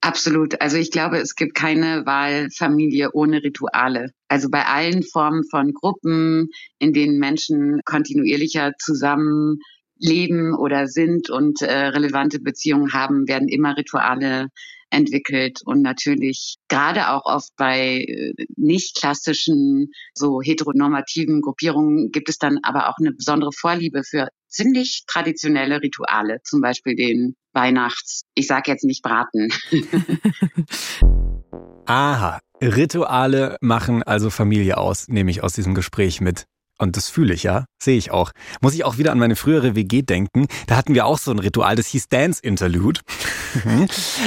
Absolut. 0.00 0.60
Also 0.60 0.76
ich 0.76 0.90
glaube, 0.90 1.18
es 1.18 1.34
gibt 1.34 1.54
keine 1.54 2.04
Wahlfamilie 2.04 3.12
ohne 3.12 3.42
Rituale. 3.54 4.10
Also 4.28 4.48
bei 4.50 4.64
allen 4.66 5.02
Formen 5.02 5.44
von 5.50 5.72
Gruppen, 5.72 6.48
in 6.78 6.92
denen 6.92 7.18
Menschen 7.18 7.80
kontinuierlicher 7.84 8.72
zusammen 8.78 9.58
leben 9.96 10.54
oder 10.54 10.86
sind 10.86 11.30
und 11.30 11.62
äh, 11.62 11.72
relevante 11.72 12.40
Beziehungen 12.40 12.92
haben, 12.92 13.28
werden 13.28 13.48
immer 13.48 13.76
Rituale 13.76 14.48
entwickelt 14.90 15.60
und 15.64 15.82
natürlich 15.82 16.56
gerade 16.68 17.10
auch 17.10 17.24
oft 17.24 17.50
bei 17.56 18.04
äh, 18.06 18.32
nicht 18.56 18.96
klassischen, 18.96 19.90
so 20.14 20.40
heteronormativen 20.42 21.40
Gruppierungen 21.40 22.10
gibt 22.10 22.28
es 22.28 22.38
dann 22.38 22.58
aber 22.62 22.88
auch 22.88 22.98
eine 22.98 23.12
besondere 23.12 23.50
Vorliebe 23.52 24.02
für 24.04 24.28
ziemlich 24.54 25.04
traditionelle 25.06 25.82
Rituale, 25.82 26.40
zum 26.44 26.60
Beispiel 26.60 26.94
den 26.94 27.36
Weihnachts, 27.52 28.22
ich 28.34 28.46
sage 28.46 28.70
jetzt 28.70 28.84
nicht 28.84 29.02
Braten. 29.02 29.48
Aha, 31.86 32.40
Rituale 32.62 33.56
machen 33.60 34.02
also 34.02 34.30
Familie 34.30 34.78
aus, 34.78 35.08
nehme 35.08 35.30
ich 35.30 35.42
aus 35.42 35.52
diesem 35.52 35.74
Gespräch 35.74 36.20
mit. 36.20 36.44
Und 36.78 36.96
das 36.96 37.08
fühle 37.08 37.34
ich 37.34 37.44
ja, 37.44 37.66
sehe 37.80 37.96
ich 37.96 38.10
auch. 38.10 38.32
Muss 38.60 38.74
ich 38.74 38.84
auch 38.84 38.98
wieder 38.98 39.12
an 39.12 39.18
meine 39.18 39.36
frühere 39.36 39.76
WG 39.76 40.02
denken. 40.02 40.46
Da 40.66 40.76
hatten 40.76 40.94
wir 40.94 41.06
auch 41.06 41.18
so 41.18 41.30
ein 41.30 41.38
Ritual, 41.38 41.76
das 41.76 41.86
hieß 41.88 42.08
Dance 42.08 42.40
Interlude. 42.42 43.00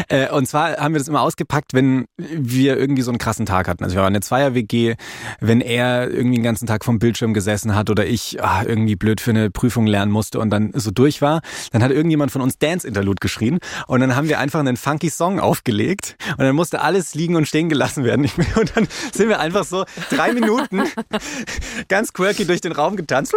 Äh, 0.09 0.29
und 0.29 0.47
zwar 0.47 0.77
haben 0.77 0.93
wir 0.93 0.99
das 0.99 1.09
immer 1.09 1.21
ausgepackt, 1.21 1.73
wenn 1.73 2.05
wir 2.17 2.77
irgendwie 2.77 3.01
so 3.01 3.11
einen 3.11 3.17
krassen 3.17 3.45
Tag 3.45 3.67
hatten. 3.67 3.83
Also 3.83 3.95
wir 3.97 4.03
waren 4.03 4.13
eine 4.13 4.21
Zweier-WG, 4.21 4.95
wenn 5.41 5.59
er 5.59 6.09
irgendwie 6.09 6.37
den 6.37 6.43
ganzen 6.43 6.65
Tag 6.65 6.85
vom 6.85 6.99
Bildschirm 6.99 7.33
gesessen 7.33 7.75
hat 7.75 7.89
oder 7.89 8.05
ich 8.05 8.41
ach, 8.41 8.63
irgendwie 8.63 8.95
blöd 8.95 9.19
für 9.19 9.31
eine 9.31 9.51
Prüfung 9.51 9.85
lernen 9.85 10.13
musste 10.13 10.39
und 10.39 10.49
dann 10.49 10.71
so 10.75 10.91
durch 10.91 11.21
war, 11.21 11.41
dann 11.71 11.83
hat 11.83 11.91
irgendjemand 11.91 12.31
von 12.31 12.41
uns 12.41 12.57
Dance 12.57 12.87
Interlude 12.87 13.17
geschrien 13.19 13.59
und 13.87 13.99
dann 13.99 14.15
haben 14.15 14.29
wir 14.29 14.39
einfach 14.39 14.61
einen 14.61 14.77
funky 14.77 15.09
Song 15.09 15.41
aufgelegt 15.41 16.15
und 16.31 16.45
dann 16.45 16.55
musste 16.55 16.81
alles 16.81 17.13
liegen 17.13 17.35
und 17.35 17.47
stehen 17.47 17.67
gelassen 17.69 18.03
werden. 18.03 18.29
Und 18.57 18.75
dann 18.75 18.87
sind 19.11 19.29
wir 19.29 19.39
einfach 19.39 19.65
so 19.65 19.85
drei 20.09 20.33
Minuten 20.33 20.83
ganz 21.89 22.13
quirky 22.13 22.36
durch 22.45 22.61
den 22.61 22.71
Raum 22.71 22.95
getanzt. 22.95 23.33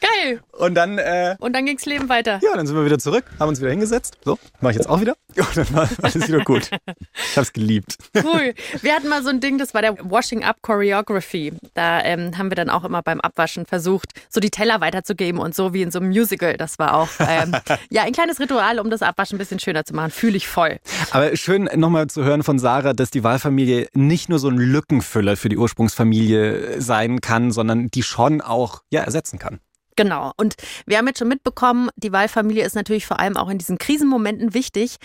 Geil. 0.00 0.40
Und 0.52 0.74
dann. 0.74 0.98
Äh, 0.98 1.36
und 1.40 1.54
dann 1.54 1.66
ging's 1.66 1.86
Leben 1.86 2.08
weiter. 2.08 2.40
Ja, 2.42 2.54
dann 2.54 2.66
sind 2.66 2.76
wir 2.76 2.84
wieder 2.84 2.98
zurück, 2.98 3.24
haben 3.38 3.48
uns 3.48 3.60
wieder 3.60 3.70
hingesetzt. 3.70 4.18
So, 4.24 4.38
mache 4.60 4.72
ich 4.72 4.76
jetzt 4.78 4.88
auch 4.88 5.00
wieder. 5.00 5.16
Und 5.36 5.56
dann 5.56 5.72
war 5.74 5.88
alles 6.02 6.26
wieder 6.26 6.40
gut. 6.40 6.70
Ich 7.14 7.38
hab's 7.38 7.52
geliebt. 7.52 7.96
Cool. 8.16 8.54
Wir 8.82 8.94
hatten 8.94 9.08
mal 9.08 9.22
so 9.22 9.28
ein 9.28 9.40
Ding, 9.40 9.58
das 9.58 9.72
war 9.72 9.82
der 9.82 9.96
Washing 10.10 10.42
Up 10.42 10.56
Choreography. 10.62 11.52
Da 11.74 12.02
ähm, 12.02 12.36
haben 12.36 12.50
wir 12.50 12.56
dann 12.56 12.70
auch 12.70 12.84
immer 12.84 13.02
beim 13.02 13.20
Abwaschen 13.20 13.66
versucht, 13.66 14.12
so 14.28 14.40
die 14.40 14.50
Teller 14.50 14.80
weiterzugeben 14.80 15.40
und 15.40 15.54
so 15.54 15.72
wie 15.74 15.82
in 15.82 15.90
so 15.90 16.00
einem 16.00 16.08
Musical. 16.08 16.56
Das 16.56 16.78
war 16.78 16.94
auch 16.94 17.08
ähm, 17.20 17.54
ja 17.90 18.02
ein 18.02 18.12
kleines 18.12 18.40
Ritual, 18.40 18.80
um 18.80 18.90
das 18.90 19.02
Abwaschen 19.02 19.36
ein 19.36 19.38
bisschen 19.38 19.60
schöner 19.60 19.84
zu 19.84 19.94
machen. 19.94 20.10
Fühle 20.10 20.36
ich 20.36 20.48
voll. 20.48 20.78
Aber 21.12 21.36
schön 21.36 21.68
nochmal 21.76 22.08
zu 22.08 22.24
hören 22.24 22.42
von 22.42 22.58
Sarah, 22.58 22.92
dass 22.92 23.10
die 23.10 23.22
Wahlfamilie 23.22 23.88
nicht 23.94 24.28
nur 24.28 24.38
so 24.38 24.48
ein 24.48 24.58
Lückenfüller 24.58 25.36
für 25.36 25.48
die 25.48 25.56
Ursprungsfamilie 25.56 26.80
sein 26.80 27.20
kann, 27.20 27.52
sondern 27.52 27.88
die 27.88 28.02
schon 28.02 28.40
auch 28.40 28.82
ja 28.90 29.02
ersetzen 29.02 29.38
kann. 29.38 29.60
Genau. 29.98 30.30
Und 30.36 30.54
wir 30.86 30.96
haben 30.96 31.08
jetzt 31.08 31.18
schon 31.18 31.26
mitbekommen, 31.26 31.90
die 31.96 32.12
Wahlfamilie 32.12 32.64
ist 32.64 32.76
natürlich 32.76 33.04
vor 33.04 33.18
allem 33.18 33.36
auch 33.36 33.48
in 33.48 33.58
diesen 33.58 33.78
Krisenmomenten 33.78 34.54
wichtig. 34.54 34.98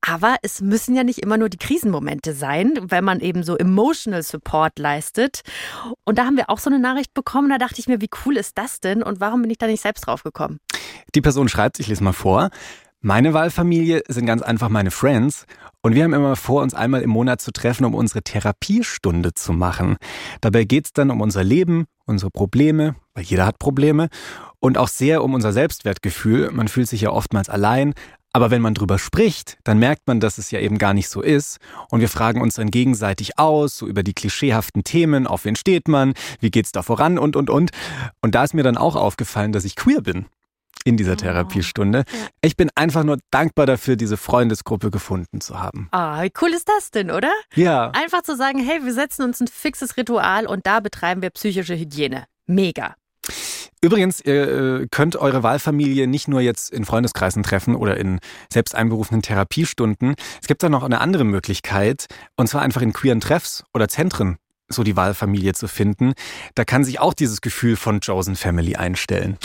Aber 0.00 0.36
es 0.40 0.62
müssen 0.62 0.96
ja 0.96 1.04
nicht 1.04 1.18
immer 1.18 1.36
nur 1.36 1.50
die 1.50 1.58
Krisenmomente 1.58 2.32
sein, 2.32 2.72
wenn 2.80 3.04
man 3.04 3.20
eben 3.20 3.42
so 3.42 3.58
emotional 3.58 4.22
Support 4.22 4.78
leistet. 4.78 5.42
Und 6.04 6.16
da 6.16 6.24
haben 6.24 6.38
wir 6.38 6.48
auch 6.48 6.60
so 6.60 6.70
eine 6.70 6.78
Nachricht 6.78 7.12
bekommen. 7.12 7.50
Da 7.50 7.58
dachte 7.58 7.78
ich 7.78 7.88
mir, 7.88 8.00
wie 8.00 8.08
cool 8.24 8.38
ist 8.38 8.56
das 8.56 8.80
denn? 8.80 9.02
Und 9.02 9.20
warum 9.20 9.42
bin 9.42 9.50
ich 9.50 9.58
da 9.58 9.66
nicht 9.66 9.82
selbst 9.82 10.06
drauf 10.06 10.22
gekommen? 10.22 10.60
Die 11.14 11.20
Person 11.20 11.50
schreibt, 11.50 11.78
ich 11.78 11.88
lese 11.88 12.02
mal 12.02 12.14
vor. 12.14 12.48
Meine 13.00 13.32
Wahlfamilie 13.32 14.02
sind 14.08 14.26
ganz 14.26 14.42
einfach 14.42 14.68
meine 14.68 14.90
Friends 14.90 15.46
und 15.82 15.94
wir 15.94 16.02
haben 16.02 16.14
immer 16.14 16.34
vor, 16.34 16.62
uns 16.62 16.74
einmal 16.74 17.02
im 17.02 17.10
Monat 17.10 17.40
zu 17.40 17.52
treffen, 17.52 17.84
um 17.84 17.94
unsere 17.94 18.22
Therapiestunde 18.22 19.34
zu 19.34 19.52
machen. 19.52 19.98
Dabei 20.40 20.64
geht 20.64 20.86
es 20.86 20.92
dann 20.94 21.12
um 21.12 21.20
unser 21.20 21.44
Leben, 21.44 21.84
unsere 22.06 22.32
Probleme, 22.32 22.96
weil 23.14 23.22
jeder 23.22 23.46
hat 23.46 23.60
Probleme, 23.60 24.08
und 24.58 24.78
auch 24.78 24.88
sehr 24.88 25.22
um 25.22 25.34
unser 25.34 25.52
Selbstwertgefühl. 25.52 26.50
Man 26.50 26.66
fühlt 26.66 26.88
sich 26.88 27.02
ja 27.02 27.10
oftmals 27.10 27.48
allein, 27.48 27.94
aber 28.32 28.50
wenn 28.50 28.62
man 28.62 28.74
drüber 28.74 28.98
spricht, 28.98 29.58
dann 29.62 29.78
merkt 29.78 30.08
man, 30.08 30.18
dass 30.18 30.36
es 30.38 30.50
ja 30.50 30.58
eben 30.58 30.76
gar 30.76 30.92
nicht 30.92 31.08
so 31.08 31.22
ist. 31.22 31.58
Und 31.90 32.00
wir 32.00 32.08
fragen 32.08 32.40
uns 32.40 32.56
dann 32.56 32.72
gegenseitig 32.72 33.38
aus, 33.38 33.78
so 33.78 33.86
über 33.86 34.02
die 34.02 34.12
klischeehaften 34.12 34.82
Themen, 34.82 35.28
auf 35.28 35.44
wen 35.44 35.54
steht 35.54 35.86
man, 35.86 36.14
wie 36.40 36.50
geht's 36.50 36.72
da 36.72 36.82
voran 36.82 37.16
und, 37.16 37.36
und, 37.36 37.48
und. 37.48 37.70
Und 38.22 38.34
da 38.34 38.42
ist 38.42 38.54
mir 38.54 38.64
dann 38.64 38.76
auch 38.76 38.96
aufgefallen, 38.96 39.52
dass 39.52 39.64
ich 39.64 39.76
queer 39.76 40.00
bin 40.00 40.26
in 40.84 40.96
dieser 40.96 41.12
oh. 41.12 41.16
Therapiestunde. 41.16 42.04
Ich 42.40 42.56
bin 42.56 42.70
einfach 42.74 43.04
nur 43.04 43.18
dankbar 43.30 43.66
dafür, 43.66 43.96
diese 43.96 44.16
Freundesgruppe 44.16 44.90
gefunden 44.90 45.40
zu 45.40 45.58
haben. 45.60 45.88
Ah, 45.92 46.22
wie 46.22 46.32
cool 46.40 46.50
ist 46.50 46.68
das 46.68 46.90
denn, 46.90 47.10
oder? 47.10 47.32
Ja. 47.54 47.90
Einfach 47.90 48.22
zu 48.22 48.36
sagen, 48.36 48.58
hey, 48.58 48.84
wir 48.84 48.94
setzen 48.94 49.22
uns 49.22 49.40
ein 49.40 49.48
fixes 49.48 49.96
Ritual 49.96 50.46
und 50.46 50.66
da 50.66 50.80
betreiben 50.80 51.22
wir 51.22 51.30
psychische 51.30 51.74
Hygiene. 51.74 52.24
Mega. 52.46 52.94
Übrigens, 53.80 54.20
ihr 54.20 54.80
äh, 54.80 54.86
könnt 54.90 55.14
eure 55.14 55.44
Wahlfamilie 55.44 56.08
nicht 56.08 56.26
nur 56.26 56.40
jetzt 56.40 56.70
in 56.72 56.84
Freundeskreisen 56.84 57.44
treffen 57.44 57.76
oder 57.76 57.96
in 57.96 58.18
selbst 58.52 58.74
einberufenen 58.74 59.22
Therapiestunden. 59.22 60.16
Es 60.40 60.48
gibt 60.48 60.62
da 60.64 60.68
noch 60.68 60.82
eine 60.82 61.00
andere 61.00 61.24
Möglichkeit, 61.24 62.06
und 62.36 62.48
zwar 62.48 62.62
einfach 62.62 62.82
in 62.82 62.92
queeren 62.92 63.20
Treffs 63.20 63.62
oder 63.72 63.88
Zentren 63.88 64.38
so 64.68 64.82
die 64.82 64.96
Wahlfamilie 64.96 65.54
zu 65.54 65.68
finden. 65.68 66.12
Da 66.54 66.64
kann 66.64 66.84
sich 66.84 67.00
auch 67.00 67.14
dieses 67.14 67.40
Gefühl 67.40 67.76
von 67.76 68.00
Chosen 68.00 68.36
Family 68.36 68.76
einstellen. 68.76 69.38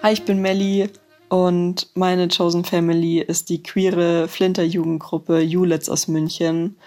Hi, 0.00 0.12
ich 0.12 0.24
bin 0.24 0.40
Melli 0.40 0.90
und 1.28 1.88
meine 1.94 2.28
Chosen 2.28 2.64
Family 2.64 3.18
ist 3.18 3.48
die 3.48 3.64
queere 3.64 4.28
Flinter-Jugendgruppe 4.28 5.40
Julets 5.40 5.88
aus 5.88 6.06
München, 6.06 6.78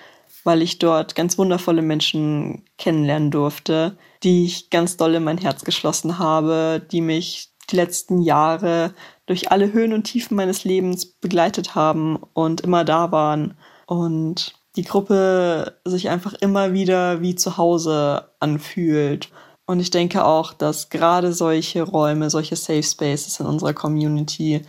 weil 0.45 0.62
ich 0.62 0.80
dort 0.80 1.13
ganz 1.13 1.38
wundervolle 1.38 1.82
Menschen 1.82 2.63
kennenlernen 2.78 3.30
durfte, 3.30 3.97
die 4.24 4.45
ich 4.45 4.69
ganz 4.69 4.95
doll 4.95 5.15
in 5.15 5.26
mein 5.26 5.39
Herz 5.39 5.65
geschlossen 5.65 6.19
habe, 6.19 6.82
die 6.89 7.02
mich 7.02 7.50
die 7.69 7.76
letzten 7.76 8.21
Jahre 8.21 8.93
durch 9.26 9.52
alle 9.52 9.74
Höhen 9.74 9.91
und 9.91 10.04
Tiefen 10.04 10.38
meines 10.38 10.63
Lebens 10.63 11.06
begleitet 11.06 11.76
haben 11.76 12.17
und 12.34 12.62
immer 12.62 12.86
da 12.86 13.12
waren. 13.12 13.58
Und 13.88 14.56
die 14.78 14.84
Gruppe 14.84 15.82
sich 15.84 16.08
einfach 16.08 16.34
immer 16.36 16.71
wieder 16.71 17.21
wie 17.21 17.36
zu 17.36 17.58
Hause 17.58 18.30
anfühlt 18.39 19.30
und 19.72 19.80
ich 19.80 19.90
denke 19.90 20.26
auch, 20.26 20.54
dass 20.54 20.90
gerade 20.90 21.32
solche 21.32 21.84
Räume, 21.84 22.30
solche 22.30 22.58
Safe 22.58 22.84
Spaces 22.84 23.40
in 23.40 23.46
unserer 23.46 23.74
Community 23.74 24.64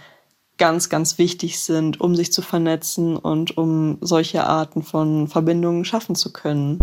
ganz, 0.58 0.88
ganz 0.88 1.18
wichtig 1.18 1.58
sind, 1.58 2.00
um 2.00 2.14
sich 2.14 2.32
zu 2.32 2.40
vernetzen 2.40 3.16
und 3.16 3.58
um 3.58 3.98
solche 4.00 4.44
Arten 4.44 4.84
von 4.84 5.26
Verbindungen 5.26 5.84
schaffen 5.84 6.14
zu 6.14 6.32
können. 6.32 6.78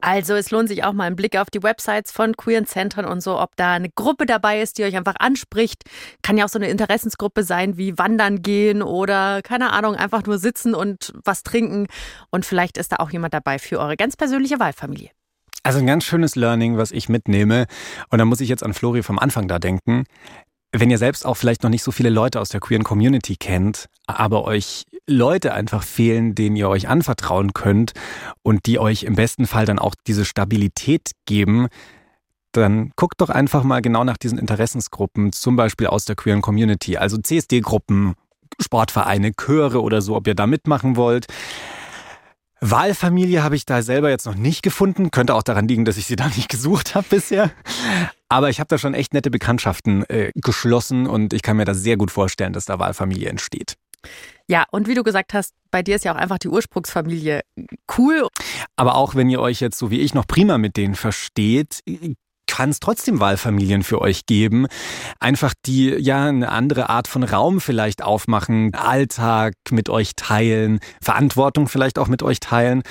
Also 0.00 0.34
es 0.34 0.50
lohnt 0.50 0.68
sich 0.68 0.84
auch 0.84 0.94
mal 0.94 1.04
ein 1.04 1.16
Blick 1.16 1.36
auf 1.36 1.50
die 1.50 1.62
Websites 1.62 2.10
von 2.10 2.36
queeren 2.36 2.64
Zentren 2.64 3.04
und 3.04 3.20
so, 3.20 3.38
ob 3.38 3.54
da 3.56 3.72
eine 3.72 3.90
Gruppe 3.90 4.24
dabei 4.24 4.62
ist, 4.62 4.78
die 4.78 4.84
euch 4.84 4.96
einfach 4.96 5.16
anspricht. 5.18 5.82
Kann 6.22 6.38
ja 6.38 6.46
auch 6.46 6.48
so 6.48 6.58
eine 6.58 6.70
Interessensgruppe 6.70 7.42
sein, 7.42 7.76
wie 7.76 7.98
Wandern 7.98 8.40
gehen 8.40 8.82
oder 8.82 9.42
keine 9.42 9.72
Ahnung, 9.72 9.94
einfach 9.94 10.24
nur 10.24 10.38
sitzen 10.38 10.74
und 10.74 11.12
was 11.22 11.42
trinken. 11.42 11.86
Und 12.30 12.46
vielleicht 12.46 12.78
ist 12.78 12.92
da 12.92 12.96
auch 12.96 13.10
jemand 13.10 13.34
dabei 13.34 13.58
für 13.58 13.78
eure 13.78 13.96
ganz 13.96 14.16
persönliche 14.16 14.58
Wahlfamilie. 14.58 15.10
Also 15.66 15.80
ein 15.80 15.86
ganz 15.88 16.04
schönes 16.04 16.36
Learning, 16.36 16.76
was 16.76 16.92
ich 16.92 17.08
mitnehme. 17.08 17.66
Und 18.10 18.20
da 18.20 18.24
muss 18.24 18.40
ich 18.40 18.48
jetzt 18.48 18.62
an 18.62 18.72
Flori 18.72 19.02
vom 19.02 19.18
Anfang 19.18 19.48
da 19.48 19.58
denken. 19.58 20.04
Wenn 20.70 20.92
ihr 20.92 20.98
selbst 20.98 21.26
auch 21.26 21.34
vielleicht 21.34 21.64
noch 21.64 21.70
nicht 21.70 21.82
so 21.82 21.90
viele 21.90 22.08
Leute 22.08 22.40
aus 22.40 22.50
der 22.50 22.60
queeren 22.60 22.84
Community 22.84 23.34
kennt, 23.34 23.86
aber 24.06 24.44
euch 24.44 24.84
Leute 25.08 25.54
einfach 25.54 25.82
fehlen, 25.82 26.36
denen 26.36 26.54
ihr 26.54 26.68
euch 26.68 26.86
anvertrauen 26.86 27.52
könnt 27.52 27.94
und 28.44 28.66
die 28.66 28.78
euch 28.78 29.02
im 29.02 29.16
besten 29.16 29.48
Fall 29.48 29.66
dann 29.66 29.80
auch 29.80 29.96
diese 30.06 30.24
Stabilität 30.24 31.10
geben, 31.26 31.66
dann 32.52 32.92
guckt 32.94 33.20
doch 33.20 33.30
einfach 33.30 33.64
mal 33.64 33.82
genau 33.82 34.04
nach 34.04 34.18
diesen 34.18 34.38
Interessensgruppen, 34.38 35.32
zum 35.32 35.56
Beispiel 35.56 35.88
aus 35.88 36.04
der 36.04 36.14
queeren 36.14 36.42
Community, 36.42 36.96
also 36.96 37.18
CSD-Gruppen, 37.18 38.14
Sportvereine, 38.60 39.32
Chöre 39.34 39.82
oder 39.82 40.00
so, 40.00 40.14
ob 40.14 40.28
ihr 40.28 40.36
da 40.36 40.46
mitmachen 40.46 40.94
wollt. 40.94 41.26
Wahlfamilie 42.60 43.42
habe 43.42 43.56
ich 43.56 43.66
da 43.66 43.82
selber 43.82 44.08
jetzt 44.08 44.26
noch 44.26 44.34
nicht 44.34 44.62
gefunden. 44.62 45.10
Könnte 45.10 45.34
auch 45.34 45.42
daran 45.42 45.68
liegen, 45.68 45.84
dass 45.84 45.96
ich 45.96 46.06
sie 46.06 46.16
da 46.16 46.28
nicht 46.28 46.48
gesucht 46.48 46.94
habe 46.94 47.06
bisher. 47.08 47.50
Aber 48.28 48.48
ich 48.50 48.60
habe 48.60 48.68
da 48.68 48.78
schon 48.78 48.94
echt 48.94 49.14
nette 49.14 49.30
Bekanntschaften 49.30 50.04
äh, 50.08 50.32
geschlossen 50.34 51.06
und 51.06 51.32
ich 51.32 51.42
kann 51.42 51.56
mir 51.56 51.64
da 51.64 51.74
sehr 51.74 51.96
gut 51.96 52.10
vorstellen, 52.10 52.52
dass 52.52 52.64
da 52.64 52.78
Wahlfamilie 52.78 53.28
entsteht. 53.28 53.76
Ja, 54.48 54.64
und 54.70 54.86
wie 54.86 54.94
du 54.94 55.02
gesagt 55.02 55.34
hast, 55.34 55.54
bei 55.70 55.82
dir 55.82 55.96
ist 55.96 56.04
ja 56.04 56.12
auch 56.12 56.16
einfach 56.16 56.38
die 56.38 56.48
Ursprungsfamilie 56.48 57.42
cool. 57.98 58.28
Aber 58.76 58.94
auch 58.94 59.14
wenn 59.14 59.28
ihr 59.28 59.40
euch 59.40 59.60
jetzt 59.60 59.78
so 59.78 59.90
wie 59.90 60.00
ich 60.00 60.14
noch 60.14 60.26
prima 60.26 60.58
mit 60.58 60.76
denen 60.76 60.94
versteht, 60.94 61.80
kann 62.46 62.70
es 62.70 62.80
trotzdem 62.80 63.20
Wahlfamilien 63.20 63.82
für 63.82 64.00
euch 64.00 64.26
geben. 64.26 64.66
Einfach 65.20 65.54
die 65.66 65.90
ja 65.90 66.26
eine 66.26 66.50
andere 66.50 66.88
Art 66.88 67.08
von 67.08 67.22
Raum 67.22 67.60
vielleicht 67.60 68.02
aufmachen, 68.02 68.74
Alltag 68.74 69.54
mit 69.70 69.88
euch 69.88 70.12
teilen, 70.16 70.80
Verantwortung 71.00 71.68
vielleicht 71.68 71.98
auch 71.98 72.08
mit 72.08 72.22
euch 72.22 72.40
teilen. 72.40 72.82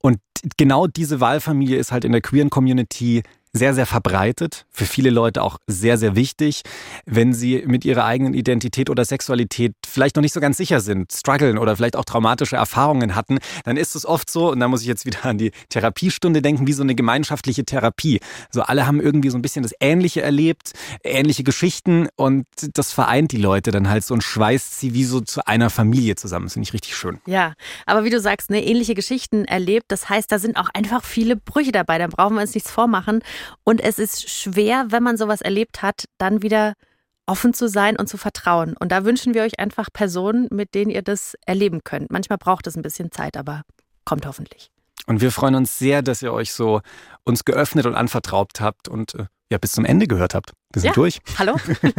Und 0.00 0.18
genau 0.56 0.86
diese 0.86 1.20
Wahlfamilie 1.20 1.76
ist 1.76 1.92
halt 1.92 2.04
in 2.04 2.12
der 2.12 2.20
queeren 2.20 2.50
Community 2.50 3.22
sehr, 3.52 3.74
sehr 3.74 3.86
verbreitet, 3.86 4.66
für 4.70 4.84
viele 4.84 5.10
Leute 5.10 5.42
auch 5.42 5.58
sehr, 5.66 5.98
sehr 5.98 6.16
wichtig, 6.16 6.62
wenn 7.06 7.32
sie 7.32 7.64
mit 7.66 7.84
ihrer 7.84 8.04
eigenen 8.04 8.34
Identität 8.34 8.90
oder 8.90 9.04
Sexualität 9.04 9.74
vielleicht 9.86 10.16
noch 10.16 10.22
nicht 10.22 10.34
so 10.34 10.40
ganz 10.40 10.56
sicher 10.56 10.80
sind, 10.80 11.12
strugglen 11.12 11.58
oder 11.58 11.76
vielleicht 11.76 11.96
auch 11.96 12.04
traumatische 12.04 12.56
Erfahrungen 12.56 13.14
hatten, 13.14 13.38
dann 13.64 13.76
ist 13.76 13.94
es 13.96 14.06
oft 14.06 14.30
so, 14.30 14.50
und 14.50 14.60
da 14.60 14.68
muss 14.68 14.82
ich 14.82 14.86
jetzt 14.86 15.06
wieder 15.06 15.24
an 15.24 15.38
die 15.38 15.52
Therapiestunde 15.68 16.42
denken, 16.42 16.66
wie 16.66 16.72
so 16.72 16.82
eine 16.82 16.94
gemeinschaftliche 16.94 17.64
Therapie. 17.64 18.20
So 18.50 18.62
alle 18.62 18.86
haben 18.86 19.00
irgendwie 19.00 19.30
so 19.30 19.38
ein 19.38 19.42
bisschen 19.42 19.62
das 19.62 19.72
Ähnliche 19.80 20.22
erlebt, 20.22 20.72
ähnliche 21.02 21.44
Geschichten 21.44 22.08
und 22.16 22.46
das 22.74 22.92
vereint 22.92 23.32
die 23.32 23.38
Leute 23.38 23.70
dann 23.70 23.88
halt 23.88 24.04
so 24.04 24.14
und 24.14 24.22
schweißt 24.22 24.78
sie 24.80 24.94
wie 24.94 25.04
so 25.04 25.20
zu 25.20 25.46
einer 25.46 25.70
Familie 25.70 26.16
zusammen. 26.16 26.46
Das 26.46 26.54
finde 26.54 26.68
ich 26.68 26.72
richtig 26.72 26.96
schön. 26.96 27.20
Ja, 27.26 27.54
aber 27.86 28.04
wie 28.04 28.10
du 28.10 28.20
sagst, 28.20 28.50
ne, 28.50 28.64
ähnliche 28.64 28.94
Geschichten 28.94 29.44
erlebt, 29.44 29.86
das 29.88 30.08
heißt, 30.08 30.30
da 30.30 30.38
sind 30.38 30.56
auch 30.56 30.68
einfach 30.74 31.04
viele 31.04 31.36
Brüche 31.36 31.72
dabei, 31.72 31.98
dann 31.98 32.10
brauchen 32.10 32.34
wir 32.34 32.42
uns 32.42 32.54
nichts 32.54 32.70
vormachen. 32.70 33.20
Und 33.64 33.80
es 33.80 33.98
ist 33.98 34.28
schwer, 34.30 34.86
wenn 34.90 35.02
man 35.02 35.16
sowas 35.16 35.40
erlebt 35.40 35.82
hat, 35.82 36.04
dann 36.18 36.42
wieder 36.42 36.74
offen 37.26 37.52
zu 37.52 37.68
sein 37.68 37.96
und 37.96 38.08
zu 38.08 38.16
vertrauen. 38.16 38.74
Und 38.78 38.90
da 38.90 39.04
wünschen 39.04 39.34
wir 39.34 39.42
euch 39.42 39.58
einfach 39.60 39.88
Personen, 39.92 40.48
mit 40.50 40.74
denen 40.74 40.90
ihr 40.90 41.02
das 41.02 41.36
erleben 41.46 41.84
könnt. 41.84 42.10
Manchmal 42.10 42.38
braucht 42.38 42.66
es 42.66 42.76
ein 42.76 42.82
bisschen 42.82 43.12
Zeit, 43.12 43.36
aber 43.36 43.62
kommt 44.04 44.26
hoffentlich. 44.26 44.70
Und 45.08 45.22
wir 45.22 45.32
freuen 45.32 45.54
uns 45.54 45.78
sehr, 45.78 46.02
dass 46.02 46.22
ihr 46.22 46.32
euch 46.34 46.52
so 46.52 46.82
uns 47.24 47.46
geöffnet 47.46 47.86
und 47.86 47.94
anvertraut 47.94 48.60
habt 48.60 48.88
und 48.88 49.14
äh, 49.14 49.24
ja 49.50 49.56
bis 49.56 49.72
zum 49.72 49.86
Ende 49.86 50.06
gehört 50.06 50.34
habt. 50.34 50.52
Wir 50.74 50.82
sind 50.82 50.88
ja, 50.88 50.94
durch. 50.94 51.20
Hallo, 51.38 51.54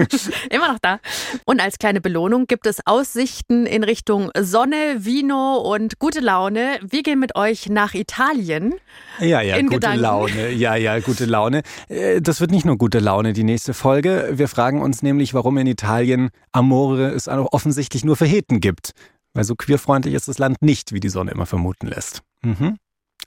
immer 0.52 0.72
noch 0.72 0.78
da. 0.80 1.00
Und 1.46 1.60
als 1.60 1.80
kleine 1.80 2.02
Belohnung 2.02 2.46
gibt 2.46 2.68
es 2.68 2.86
Aussichten 2.86 3.66
in 3.66 3.84
Richtung 3.84 4.30
Sonne, 4.40 4.98
Vino 5.00 5.56
und 5.58 5.98
gute 5.98 6.20
Laune. 6.20 6.80
Wir 6.88 7.02
gehen 7.02 7.20
mit 7.20 7.36
euch 7.36 7.68
nach 7.68 7.96
Italien. 7.96 8.76
Ja, 9.20 9.42
ja, 9.42 9.60
gute 9.60 9.70
Gedanken. 9.70 10.02
Laune. 10.02 10.52
Ja, 10.52 10.76
ja, 10.76 11.00
gute 11.00 11.26
Laune. 11.26 11.64
Äh, 11.88 12.22
Das 12.22 12.42
wird 12.42 12.52
nicht 12.52 12.66
nur 12.66 12.78
gute 12.78 13.00
Laune, 13.00 13.34
die 13.34 13.44
nächste 13.44 13.74
Folge. 13.74 14.30
Wir 14.34 14.48
fragen 14.48 14.84
uns 14.84 15.02
nämlich, 15.02 15.34
warum 15.34 15.58
in 15.58 15.66
Italien 15.66 16.30
Amore 16.52 17.08
es 17.08 17.28
auch 17.28 17.54
offensichtlich 17.54 18.06
nur 18.06 18.16
für 18.16 18.26
Heten 18.26 18.60
gibt. 18.60 18.92
Weil 19.34 19.46
so 19.46 19.56
queerfreundlich 19.56 20.14
ist 20.14 20.28
das 20.28 20.38
Land 20.38 20.62
nicht, 20.62 20.92
wie 20.92 21.00
die 21.00 21.10
Sonne 21.10 21.32
immer 21.32 21.48
vermuten 21.48 21.88
lässt. 21.88 22.22
Mhm. 22.44 22.78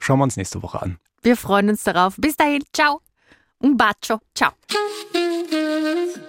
Schauen 0.02 0.18
wir 0.18 0.24
uns 0.24 0.36
nächste 0.36 0.60
Woche 0.64 0.82
an. 0.82 0.98
Wir 1.22 1.36
freuen 1.36 1.68
uns 1.68 1.84
darauf. 1.84 2.16
Bis 2.18 2.36
dahin, 2.36 2.64
ciao. 2.72 3.00
Un 3.62 3.76
bacio, 3.76 4.18
ciao. 4.34 4.50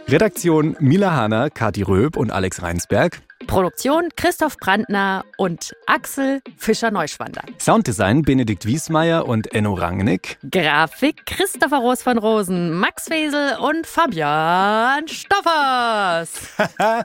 Redaktion 0.08 0.76
Mila 0.80 1.16
Hanna, 1.16 1.50
Kati 1.50 1.82
Röb 1.82 2.16
und 2.16 2.32
Alex 2.32 2.62
Reinsberg. 2.62 3.24
Produktion 3.48 4.10
Christoph 4.16 4.58
Brandner 4.58 5.26
und 5.38 5.76
Axel 5.88 6.42
Fischer-Neuschwander. 6.58 7.44
Sounddesign 7.60 8.22
Benedikt 8.22 8.66
Wiesmeier 8.66 9.28
und 9.28 9.54
Enno 9.54 9.74
Rangnick. 9.74 10.38
Grafik 10.52 11.26
Christopher 11.26 11.78
Roos 11.78 12.02
von 12.02 12.18
Rosen, 12.18 12.72
Max 12.72 13.10
Wesel 13.10 13.58
und 13.60 13.86
Fabian 13.86 15.08
Stoffers. 15.08 16.30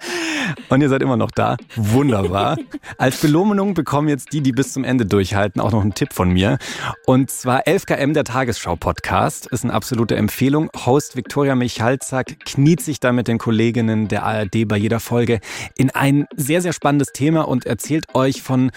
Und 0.69 0.81
ihr 0.81 0.89
seid 0.89 1.03
immer 1.03 1.17
noch 1.17 1.31
da. 1.31 1.57
Wunderbar. 1.77 2.57
Als 2.99 3.21
Belohnung 3.21 3.75
bekommen 3.75 4.09
jetzt 4.09 4.33
die, 4.33 4.41
die 4.41 4.53
bis 4.53 4.73
zum 4.73 4.85
Ende 4.85 5.07
durchhalten, 5.07 5.61
auch 5.61 5.73
noch 5.73 5.83
einen 5.83 5.95
Tipp 5.95 6.13
von 6.13 6.31
mir. 6.31 6.59
Und 7.07 7.31
zwar 7.31 7.63
11KM, 7.63 8.13
der 8.13 8.25
Tagesschau-Podcast. 8.25 9.47
Ist 9.47 9.65
eine 9.65 9.73
absolute 9.73 10.17
Empfehlung. 10.17 10.71
Host 10.87 11.17
Viktoria 11.17 11.55
Michalzack 11.55 12.41
kniet 12.45 12.81
sich 12.81 13.01
da 13.01 13.13
mit 13.13 13.29
den 13.29 13.39
Kolleginnen 13.39 14.09
der 14.09 14.25
ARD 14.25 14.69
bei 14.69 14.77
jeder 14.77 15.01
Folge 15.01 15.41
in 15.77 15.91
ein 15.91 16.27
sehr, 16.37 16.63
sehr 16.63 16.73
spannendes 16.73 17.13
Thema 17.13 17.43
und 17.49 17.67
erzählt 17.67 18.15
euch 18.15 18.43
von 18.43 18.71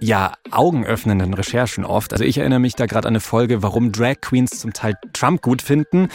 ja, 0.00 0.34
augenöffnenden 0.50 1.34
Recherchen 1.34 1.84
oft. 1.84 2.12
Also 2.12 2.24
ich 2.24 2.38
erinnere 2.38 2.58
mich 2.58 2.74
da 2.74 2.86
gerade 2.86 3.08
an 3.08 3.12
eine 3.12 3.20
Folge, 3.20 3.62
warum 3.62 3.92
Drag 3.92 4.20
Queens 4.20 4.58
zum 4.60 4.72
Teil 4.72 4.94
Trump 5.12 5.42
gut 5.42 5.62
finden. 5.62 6.08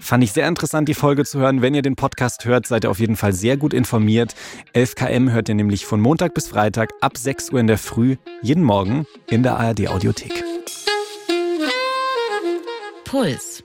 Fand 0.00 0.24
ich 0.24 0.32
sehr 0.32 0.48
interessant, 0.48 0.88
die 0.88 0.94
Folge 0.94 1.24
zu 1.24 1.38
hören. 1.38 1.62
Wenn 1.62 1.74
ihr 1.74 1.82
den 1.82 1.96
Podcast 1.96 2.44
hört, 2.44 2.66
seid 2.66 2.84
ihr 2.84 2.90
auf 2.90 2.98
jeden 2.98 3.16
Fall 3.16 3.32
sehr 3.32 3.56
gut 3.56 3.74
informiert. 3.74 4.34
11KM 4.74 5.32
hört 5.32 5.48
ihr 5.48 5.54
nämlich 5.54 5.86
von 5.86 6.00
Montag 6.00 6.34
bis 6.34 6.48
Freitag 6.48 6.90
ab 7.00 7.16
6 7.16 7.50
Uhr 7.52 7.60
in 7.60 7.66
der 7.66 7.78
Früh 7.78 8.16
jeden 8.42 8.64
Morgen 8.64 9.06
in 9.28 9.42
der 9.42 9.58
ARD 9.58 9.88
Audiothek. 9.88 10.44
Puls. 13.04 13.62